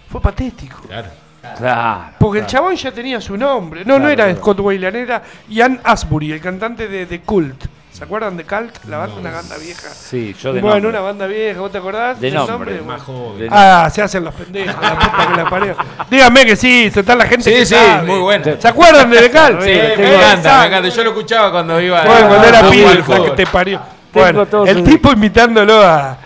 [0.09, 0.81] fue patético.
[0.87, 1.09] Claro.
[1.57, 2.13] Claro.
[2.19, 3.85] Porque el chabón ya tenía su nombre.
[3.85, 4.39] No, no era claro.
[4.39, 7.65] Scott Weiland, era Ian Asbury, el cantante de The Cult.
[7.97, 8.85] ¿Se acuerdan de Cult?
[8.87, 9.89] La banda, una banda vieja.
[9.89, 10.89] Sí, yo de bueno, nombre.
[10.91, 12.19] una banda vieja, ¿vos te acordás?
[12.21, 13.39] De del nombre, Más joven.
[13.39, 15.75] De- Ah, se hacen los pendejos, la puta que la parió.
[16.07, 18.05] Dígame que sí, total la gente Sí, que sí, sabe.
[18.05, 18.45] muy bueno.
[18.59, 19.61] ¿Se acuerdan de Cult?
[19.61, 20.89] Sí, Eh, me encanta, me encanta.
[20.89, 23.81] Yo lo escuchaba cuando iba Bueno, cuando era a pibe, la que te parió.
[24.13, 26.17] Bueno, todo el tipo imitándolo a,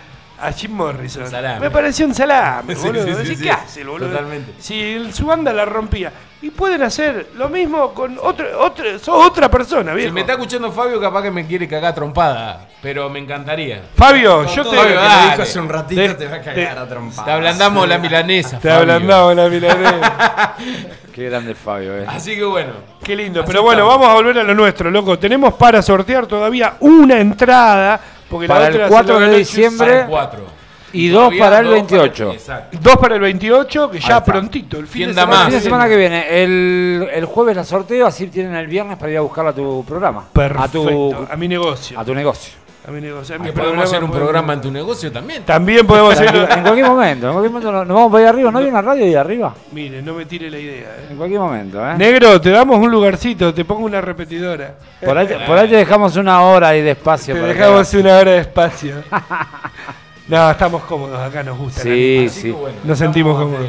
[0.42, 1.26] a Jim Morrison.
[1.30, 1.62] Salame.
[1.62, 3.06] Me pareció un salame, Sí, boludo.
[3.06, 3.44] sí, sí, sí.
[3.44, 4.10] ¿Qué hace el boludo?
[4.10, 4.54] Totalmente.
[4.60, 6.12] Si su banda la rompía.
[6.44, 10.10] Y pueden hacer lo mismo con otro, otro, sos otra persona, viejo.
[10.10, 13.84] Si me está escuchando Fabio, capaz que me quiere cagar trompada, pero me encantaría.
[13.96, 14.96] Fabio, yo te, dale.
[14.96, 17.26] me dijo hace un ratito Te- te va a te- cagar a trompadas.
[17.26, 18.58] Te ablandamos la milanesa.
[18.60, 18.82] te Fabio.
[18.94, 20.56] ablandamos la milanesa.
[21.14, 22.06] Qué grande Fabio, eh.
[22.08, 22.72] Así que bueno.
[23.04, 23.42] Qué lindo.
[23.42, 24.00] Así Pero bueno, estamos.
[24.00, 25.20] vamos a volver a lo nuestro, loco.
[25.20, 28.00] Tenemos para sortear todavía una entrada.
[28.30, 29.88] Porque Para la el otra se 4 lo de diciembre.
[29.90, 30.61] Para el 4.
[30.94, 32.32] Y dos para el 28.
[32.34, 32.78] exacto.
[32.82, 35.38] Dos para el 28, que ya prontito, el fin ¿Quién de da semana.
[35.38, 35.46] más?
[35.48, 38.98] El fin de semana que viene, el, el jueves la sorteo, así tienen el viernes
[38.98, 40.26] para ir a buscarla a tu programa.
[40.34, 40.64] Perfecto.
[40.64, 42.00] A tu, A mi negocio.
[42.00, 42.54] a tu negocio.
[42.88, 43.36] A mi negocio.
[43.36, 45.44] a mi Que podemos programa, hacer un podemos- programa en tu negocio también.
[45.44, 46.58] También podemos Tranquilo, hacer.
[46.58, 48.52] en cualquier momento, en cualquier momento nos, nos vamos para allá arriba.
[48.52, 49.54] ¿No hay una radio ahí arriba?
[49.72, 50.88] Mire, no me tire la idea.
[50.98, 51.08] eh.
[51.12, 51.94] En cualquier momento, ¿eh?
[51.96, 54.74] Negro, te damos un lugarcito, te pongo una repetidora.
[55.00, 57.36] Por ahí, te- por ahí te dejamos una hora ahí de espacio.
[57.36, 58.96] Te para dejamos una hora de espacio.
[60.32, 61.82] No, estamos cómodos, acá nos gusta.
[61.82, 62.48] Sí, Así sí.
[62.48, 63.68] que bueno, Nos sentimos cómodos.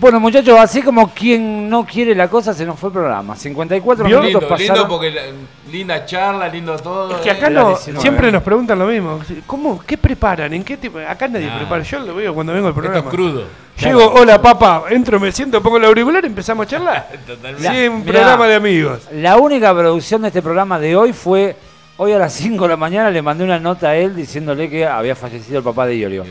[0.00, 3.36] Bueno, muchachos, así como quien no quiere la cosa, se nos fue el programa.
[3.36, 4.20] 54 ¿Vio?
[4.22, 4.74] minutos Lindo, pasaron.
[4.74, 5.22] lindo porque la-
[5.70, 7.14] linda charla, lindo todo.
[7.14, 7.50] Es que acá eh.
[7.50, 8.00] no, 19.
[8.02, 9.20] siempre nos preguntan lo mismo.
[9.46, 9.80] ¿Cómo?
[9.86, 10.52] ¿Qué preparan?
[10.52, 10.98] ¿En qué tipo?
[10.98, 11.58] Acá nadie Nah.
[11.58, 11.84] prepara.
[11.84, 13.10] Yo lo veo cuando vengo al Esto es programa.
[13.10, 13.44] crudo.
[13.78, 17.08] Llego, hola papá, entro, me siento, pongo el auricular y empezamos a charlar.
[17.26, 17.68] Totalmente.
[17.68, 18.12] Sí, un Mirá.
[18.12, 19.00] programa de amigos.
[19.12, 21.56] La única producción de este programa de hoy fue,
[21.96, 24.86] hoy a las 5 de la mañana le mandé una nota a él diciéndole que
[24.86, 26.24] había fallecido el papá de Iorio.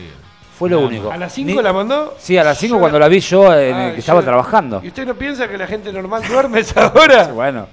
[0.58, 1.10] Fue lo único.
[1.10, 2.14] ¿A las 5 Ni- la mandó?
[2.18, 4.26] Sí, a las 5 Yo cuando la vi yo en el Ah, que estaba yo-
[4.26, 4.80] trabajando.
[4.84, 7.24] ¿Y usted no piensa que la gente normal duerme a esa hora?
[7.28, 7.66] Bueno.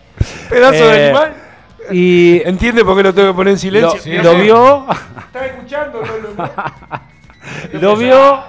[0.50, 1.34] Pedazo de Eh, animal.
[1.92, 4.02] Y ¿Entiende por qué lo tengo que poner en lo, silencio?
[4.02, 4.86] Sí, lo vio,
[5.28, 6.02] ¿Está escuchando?
[6.38, 7.80] No, no.
[7.82, 8.44] lo vio,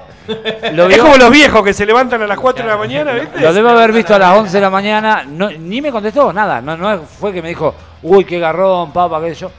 [0.72, 1.02] lo Es vio.
[1.02, 3.40] como los viejos que se levantan a las 4 de la mañana, ¿viste?
[3.40, 6.60] Lo debo haber visto a las 11 de la mañana, no, ni me contestó, nada.
[6.60, 9.50] No, no fue que me dijo, uy, qué garrón, papá, qué sé yo.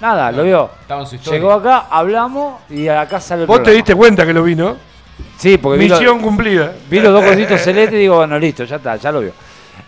[0.00, 0.70] Nada, lo vio.
[0.80, 1.38] Estaba en su historia.
[1.40, 3.76] Llegó acá, hablamos y acá sale el Vos te programa.
[3.76, 4.76] diste cuenta que lo vi, ¿no?
[5.36, 6.72] Sí, porque vi, lo- Misión cumplida.
[6.88, 9.32] vi los dos cositos celestes y digo, bueno, listo, ya está, ya lo vio.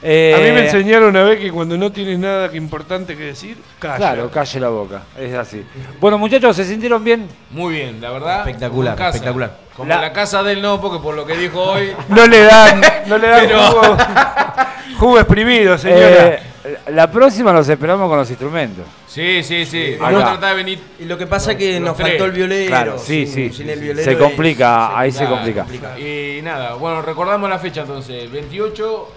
[0.02, 3.24] Eh, A mí me enseñaron una vez que cuando no tienes nada que importante que
[3.24, 3.96] decir, calla.
[3.98, 5.64] Claro, calle la boca, es así.
[6.00, 7.28] Bueno, muchachos, ¿se sintieron bien?
[7.50, 8.38] Muy bien, la verdad.
[8.40, 9.08] Espectacular, como en casa.
[9.16, 9.56] espectacular.
[9.76, 10.12] Como La- la...
[10.12, 11.92] casa del no, porque por lo que dijo hoy.
[12.08, 13.96] No le dan, no le dan Pero- jugo,
[14.98, 16.26] jugo exprimido, señora.
[16.28, 16.42] Eh,
[16.88, 18.84] la próxima los esperamos con los instrumentos.
[19.08, 19.96] Sí, sí, sí.
[19.98, 20.78] Vamos a tratar de venir.
[20.98, 22.08] Y lo que pasa es que nos tres.
[22.10, 22.68] faltó el violero.
[22.68, 23.58] Claro, sí, sin- sí.
[23.58, 25.66] sin el violero Se es- complica, ahí se complica.
[25.98, 28.30] Y nada, bueno, recordamos la fecha entonces.
[28.30, 29.08] 28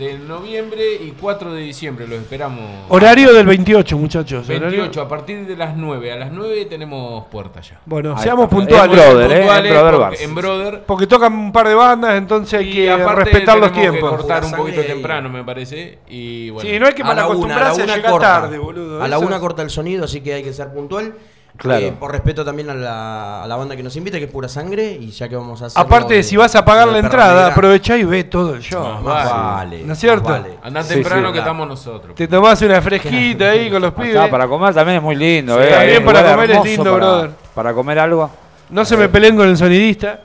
[0.00, 2.08] de noviembre y 4 de diciembre.
[2.08, 2.64] Los esperamos.
[2.88, 4.48] Horario del 28, muchachos.
[4.48, 6.10] horario- 28 a partir de las 9.
[6.10, 7.78] A las 9 tenemos puerta ya.
[7.84, 8.56] Bueno, Ahí seamos está.
[8.56, 8.98] puntuales.
[8.98, 9.36] En Brother, ¿eh?
[9.40, 10.82] Puntuales En Brother porque- en Brother.
[10.86, 14.10] Porque tocan un par de bandas, entonces hay que respetar los tenemos que tiempos.
[14.10, 15.98] cortar un poquito temprano, me parece.
[16.08, 16.68] Y bueno.
[16.70, 18.40] Sí, no hay que A la una, a la malacostumbrarse llegar corta.
[18.40, 19.02] tarde, boludo.
[19.02, 21.12] A la Eso- una corta el sonido, así que hay que ser puntual.
[21.56, 21.84] Claro.
[21.86, 24.48] Eh, por respeto también a la, a la banda que nos invita, que es pura
[24.48, 25.82] sangre, y ya que vamos a hacer.
[25.82, 28.82] Aparte, si vas a pagar la entrada, aprovechá y ve todo el show.
[28.82, 29.30] Más Más vale.
[29.76, 29.82] vale.
[29.84, 30.28] ¿No es cierto?
[30.30, 30.58] vale.
[30.62, 32.14] Andá temprano sí, que estamos nosotros.
[32.14, 34.16] Te tomás una fresquita ahí con los pibes.
[34.16, 35.70] Acá para comer también es muy lindo, Sí, ¿eh?
[35.70, 37.30] también para comer es lindo, para- brother.
[37.54, 38.30] Para comer algo.
[38.70, 40.20] No se me peleen con el sonidista.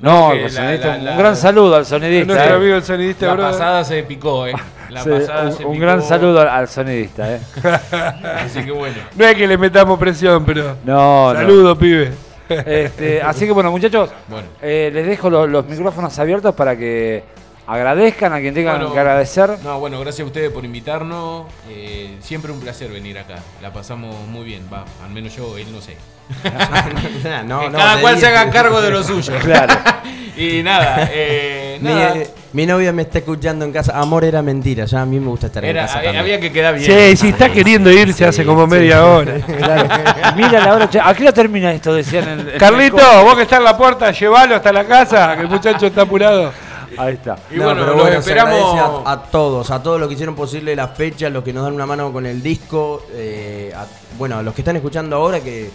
[0.00, 2.32] No, el sonidista, la- un la- gran saludo al sonidista.
[2.32, 2.56] nuestro ¿eh?
[2.56, 3.52] amigo el sonidista, La brother.
[3.52, 4.54] pasada se picó, eh.
[4.90, 5.82] La Sí, pasada un, se un picó.
[5.84, 7.40] gran saludo al, sonidista, ¿eh?
[8.44, 8.96] Así que bueno.
[9.16, 10.76] No es que le metamos presión, pero.
[10.84, 11.38] No, no.
[11.38, 12.12] Saludos, pibe.
[12.48, 14.48] Este, así que bueno, muchachos, Bueno.
[14.60, 17.22] eh, les dejo lo- los micrófonos abiertos para que
[17.64, 19.56] agradezcan a quien tengan Bueno, que agradecer.
[19.62, 21.46] No, bueno, gracias a ustedes por invitarnos.
[21.68, 23.36] Eh, siempre un placer venir acá.
[23.62, 24.84] La pasamos muy bien, va.
[25.04, 25.96] Al menos yo, él no sé.
[27.46, 29.32] no, Que no, cada cual se haga cargo de lo suyo.
[29.42, 29.74] Claro.
[30.36, 32.16] y nada, eh, nada.
[32.16, 33.98] eh, mi novia me está escuchando en casa.
[33.98, 34.84] Amor era mentira.
[34.84, 35.98] Ya a mí me gusta estar Era- en casa.
[35.98, 36.24] había, también.
[36.36, 36.86] había que quedar bien.
[37.10, 39.34] Sí, sí, está queriendo irse hace como media hora.
[39.40, 39.88] Claro.
[40.36, 41.94] Mira la hora, ¿a qué hora termina esto?
[41.94, 45.48] Decían el- Carlito, vos que estás en la puerta, llévalo hasta la casa, que el
[45.48, 46.52] muchacho está apurado.
[46.98, 47.36] Ahí está.
[47.52, 49.04] Y No, bueno, pero bueno, esperamos.
[49.06, 51.72] a, a todos, a todos los que hicieron posible la fecha, los que nos dan
[51.74, 53.86] una mano con el disco, eh, a-
[54.18, 55.70] bueno, a los que están escuchando ahora que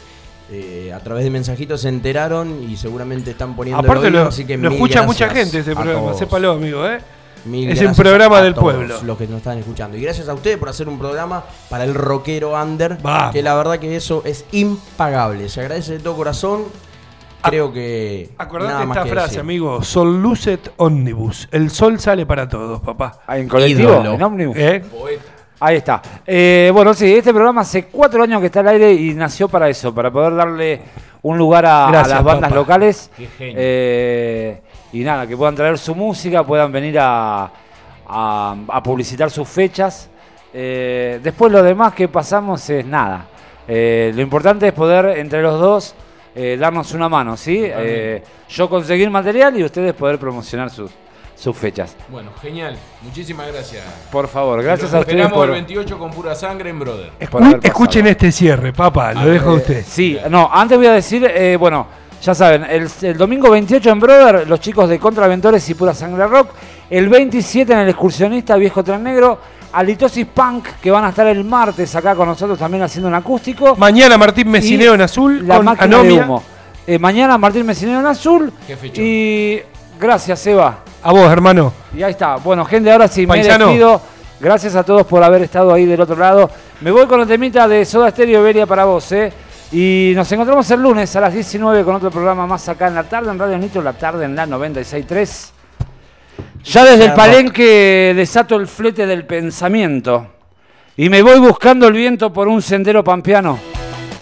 [0.52, 4.30] eh, a través de mensajitos se enteraron y seguramente están poniendo el Aparte oído, lo,
[4.30, 6.20] así que lo mil escucha mucha gente ese programa, todos.
[6.20, 7.00] sépalo, amigo, ¿eh?
[7.46, 8.96] Mil Es un programa a del todos pueblo.
[9.04, 9.98] Los que nos están escuchando.
[9.98, 12.98] Y gracias a ustedes por hacer un programa para el rockero under.
[13.02, 13.34] Vamos.
[13.34, 15.48] Que la verdad que eso es impagable.
[15.50, 16.64] Se agradece de todo corazón.
[17.44, 18.32] Creo que.
[18.40, 19.42] Acordate nada más esta que frase, decir.
[19.42, 19.84] amigo.
[19.84, 21.48] Sol lucet omnibus.
[21.52, 23.20] El sol sale para todos, papá.
[23.28, 23.92] Ah, ¿En colectivo?
[23.92, 24.14] Ídolo.
[24.14, 24.58] ¿En ómnibus?
[24.58, 24.84] ¿Eh?
[24.92, 25.35] Poeta.
[25.60, 26.02] Ahí está.
[26.26, 29.70] Eh, bueno, sí, este programa hace cuatro años que está al aire y nació para
[29.70, 30.82] eso, para poder darle
[31.22, 32.56] un lugar a, las bandas papá.
[32.56, 33.10] locales.
[33.16, 33.56] Qué genio.
[33.58, 34.62] Eh,
[34.94, 37.50] y nada, que puedan traer su música, puedan venir a,
[38.08, 40.10] a- a publicitar sus fechas.
[40.54, 43.26] Eh, después lo demás que pasamos es nada.
[43.68, 45.96] Lo importante es poder entre los dos
[46.60, 47.66] darnos una mano, ¿sí?
[48.50, 50.92] Yo conseguir material y ustedes poder promocionar sus,
[51.36, 51.96] sus fechas.
[52.10, 52.78] Bueno, genial.
[53.02, 53.84] Muchísimas gracias.
[54.12, 55.48] Por favor, gracias a ustedes esperamos por...
[55.50, 57.12] el 28 con pura sangre en Brother.
[57.20, 59.84] Escu- escuchen este cierre, papá, lo dejo a usted.
[59.88, 61.88] Sí, no, antes voy a decir, eh, bueno,
[62.22, 66.26] ya saben, el, el domingo 28 en Brother, los chicos de Contraventores y Pura Sangre
[66.28, 66.50] Rock.
[66.90, 69.40] El 27 en el Excursionista Viejo Tren Negro.
[69.74, 73.76] Alitosis Punk, que van a estar el martes acá con nosotros también haciendo un acústico.
[73.76, 76.44] Mañana Martín Mesineo Y en azul La con máquina de humo.
[76.88, 78.54] Eh, mañana Martín Mesinero en azul.
[78.66, 79.04] Qué fechón.
[79.06, 79.60] Y
[80.00, 80.78] gracias, Eva.
[81.06, 81.72] A vos, hermano.
[81.96, 82.38] Y ahí está.
[82.38, 83.68] Bueno, gente, ahora sí Paisano.
[83.68, 84.02] me despido.
[84.40, 86.50] Gracias a todos por haber estado ahí del otro lado.
[86.82, 89.32] Me voy con el temita de Soda Stereo Iberia para vos, ¿eh?
[89.72, 93.04] Y nos encontramos el lunes a las 19 con otro programa más acá en la
[93.04, 95.50] tarde, en Radio Nitro, la tarde en la 96.3.
[96.64, 100.26] Ya desde el palenque desato el flete del pensamiento
[100.98, 103.60] y me voy buscando el viento por un sendero pampeano.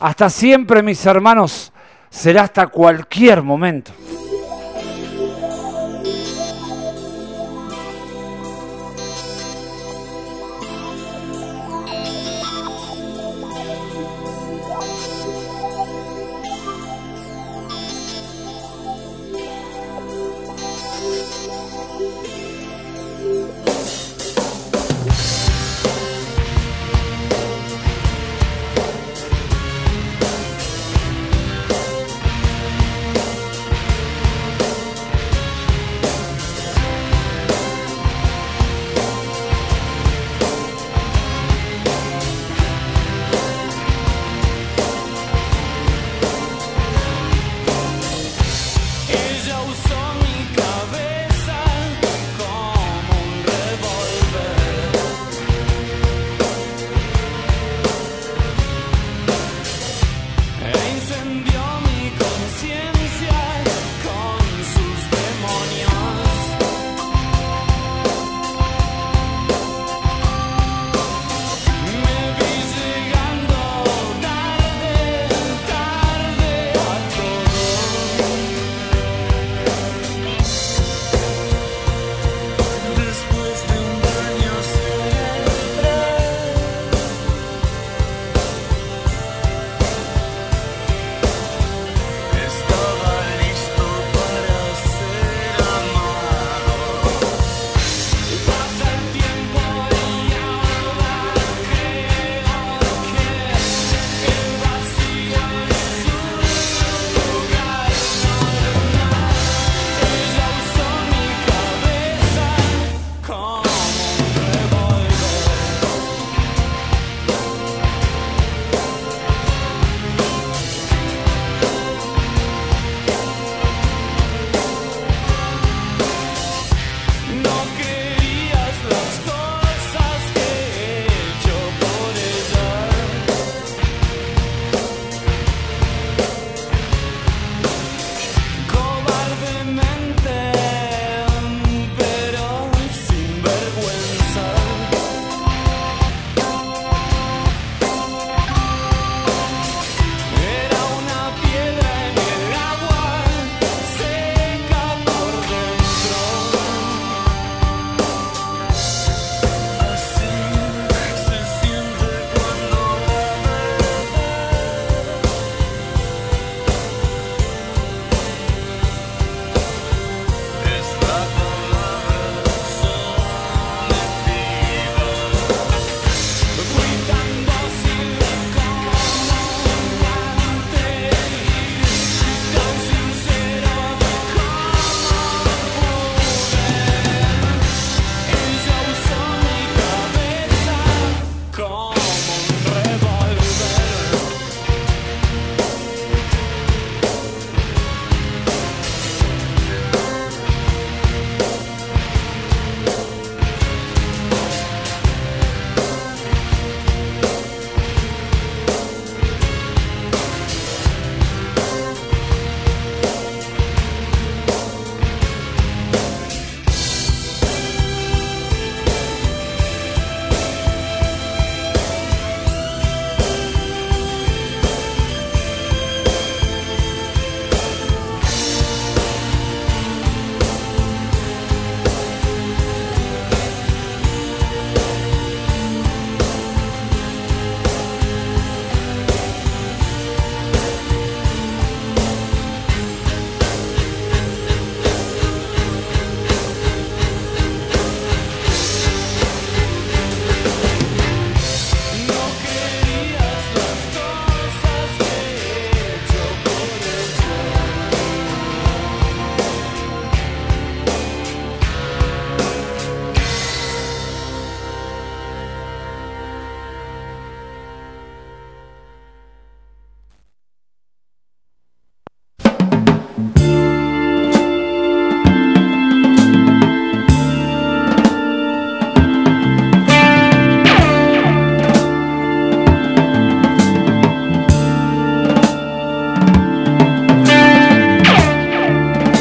[0.02, 1.72] Hasta siempre, mis hermanos.
[2.10, 3.94] será hasta cualquier momento.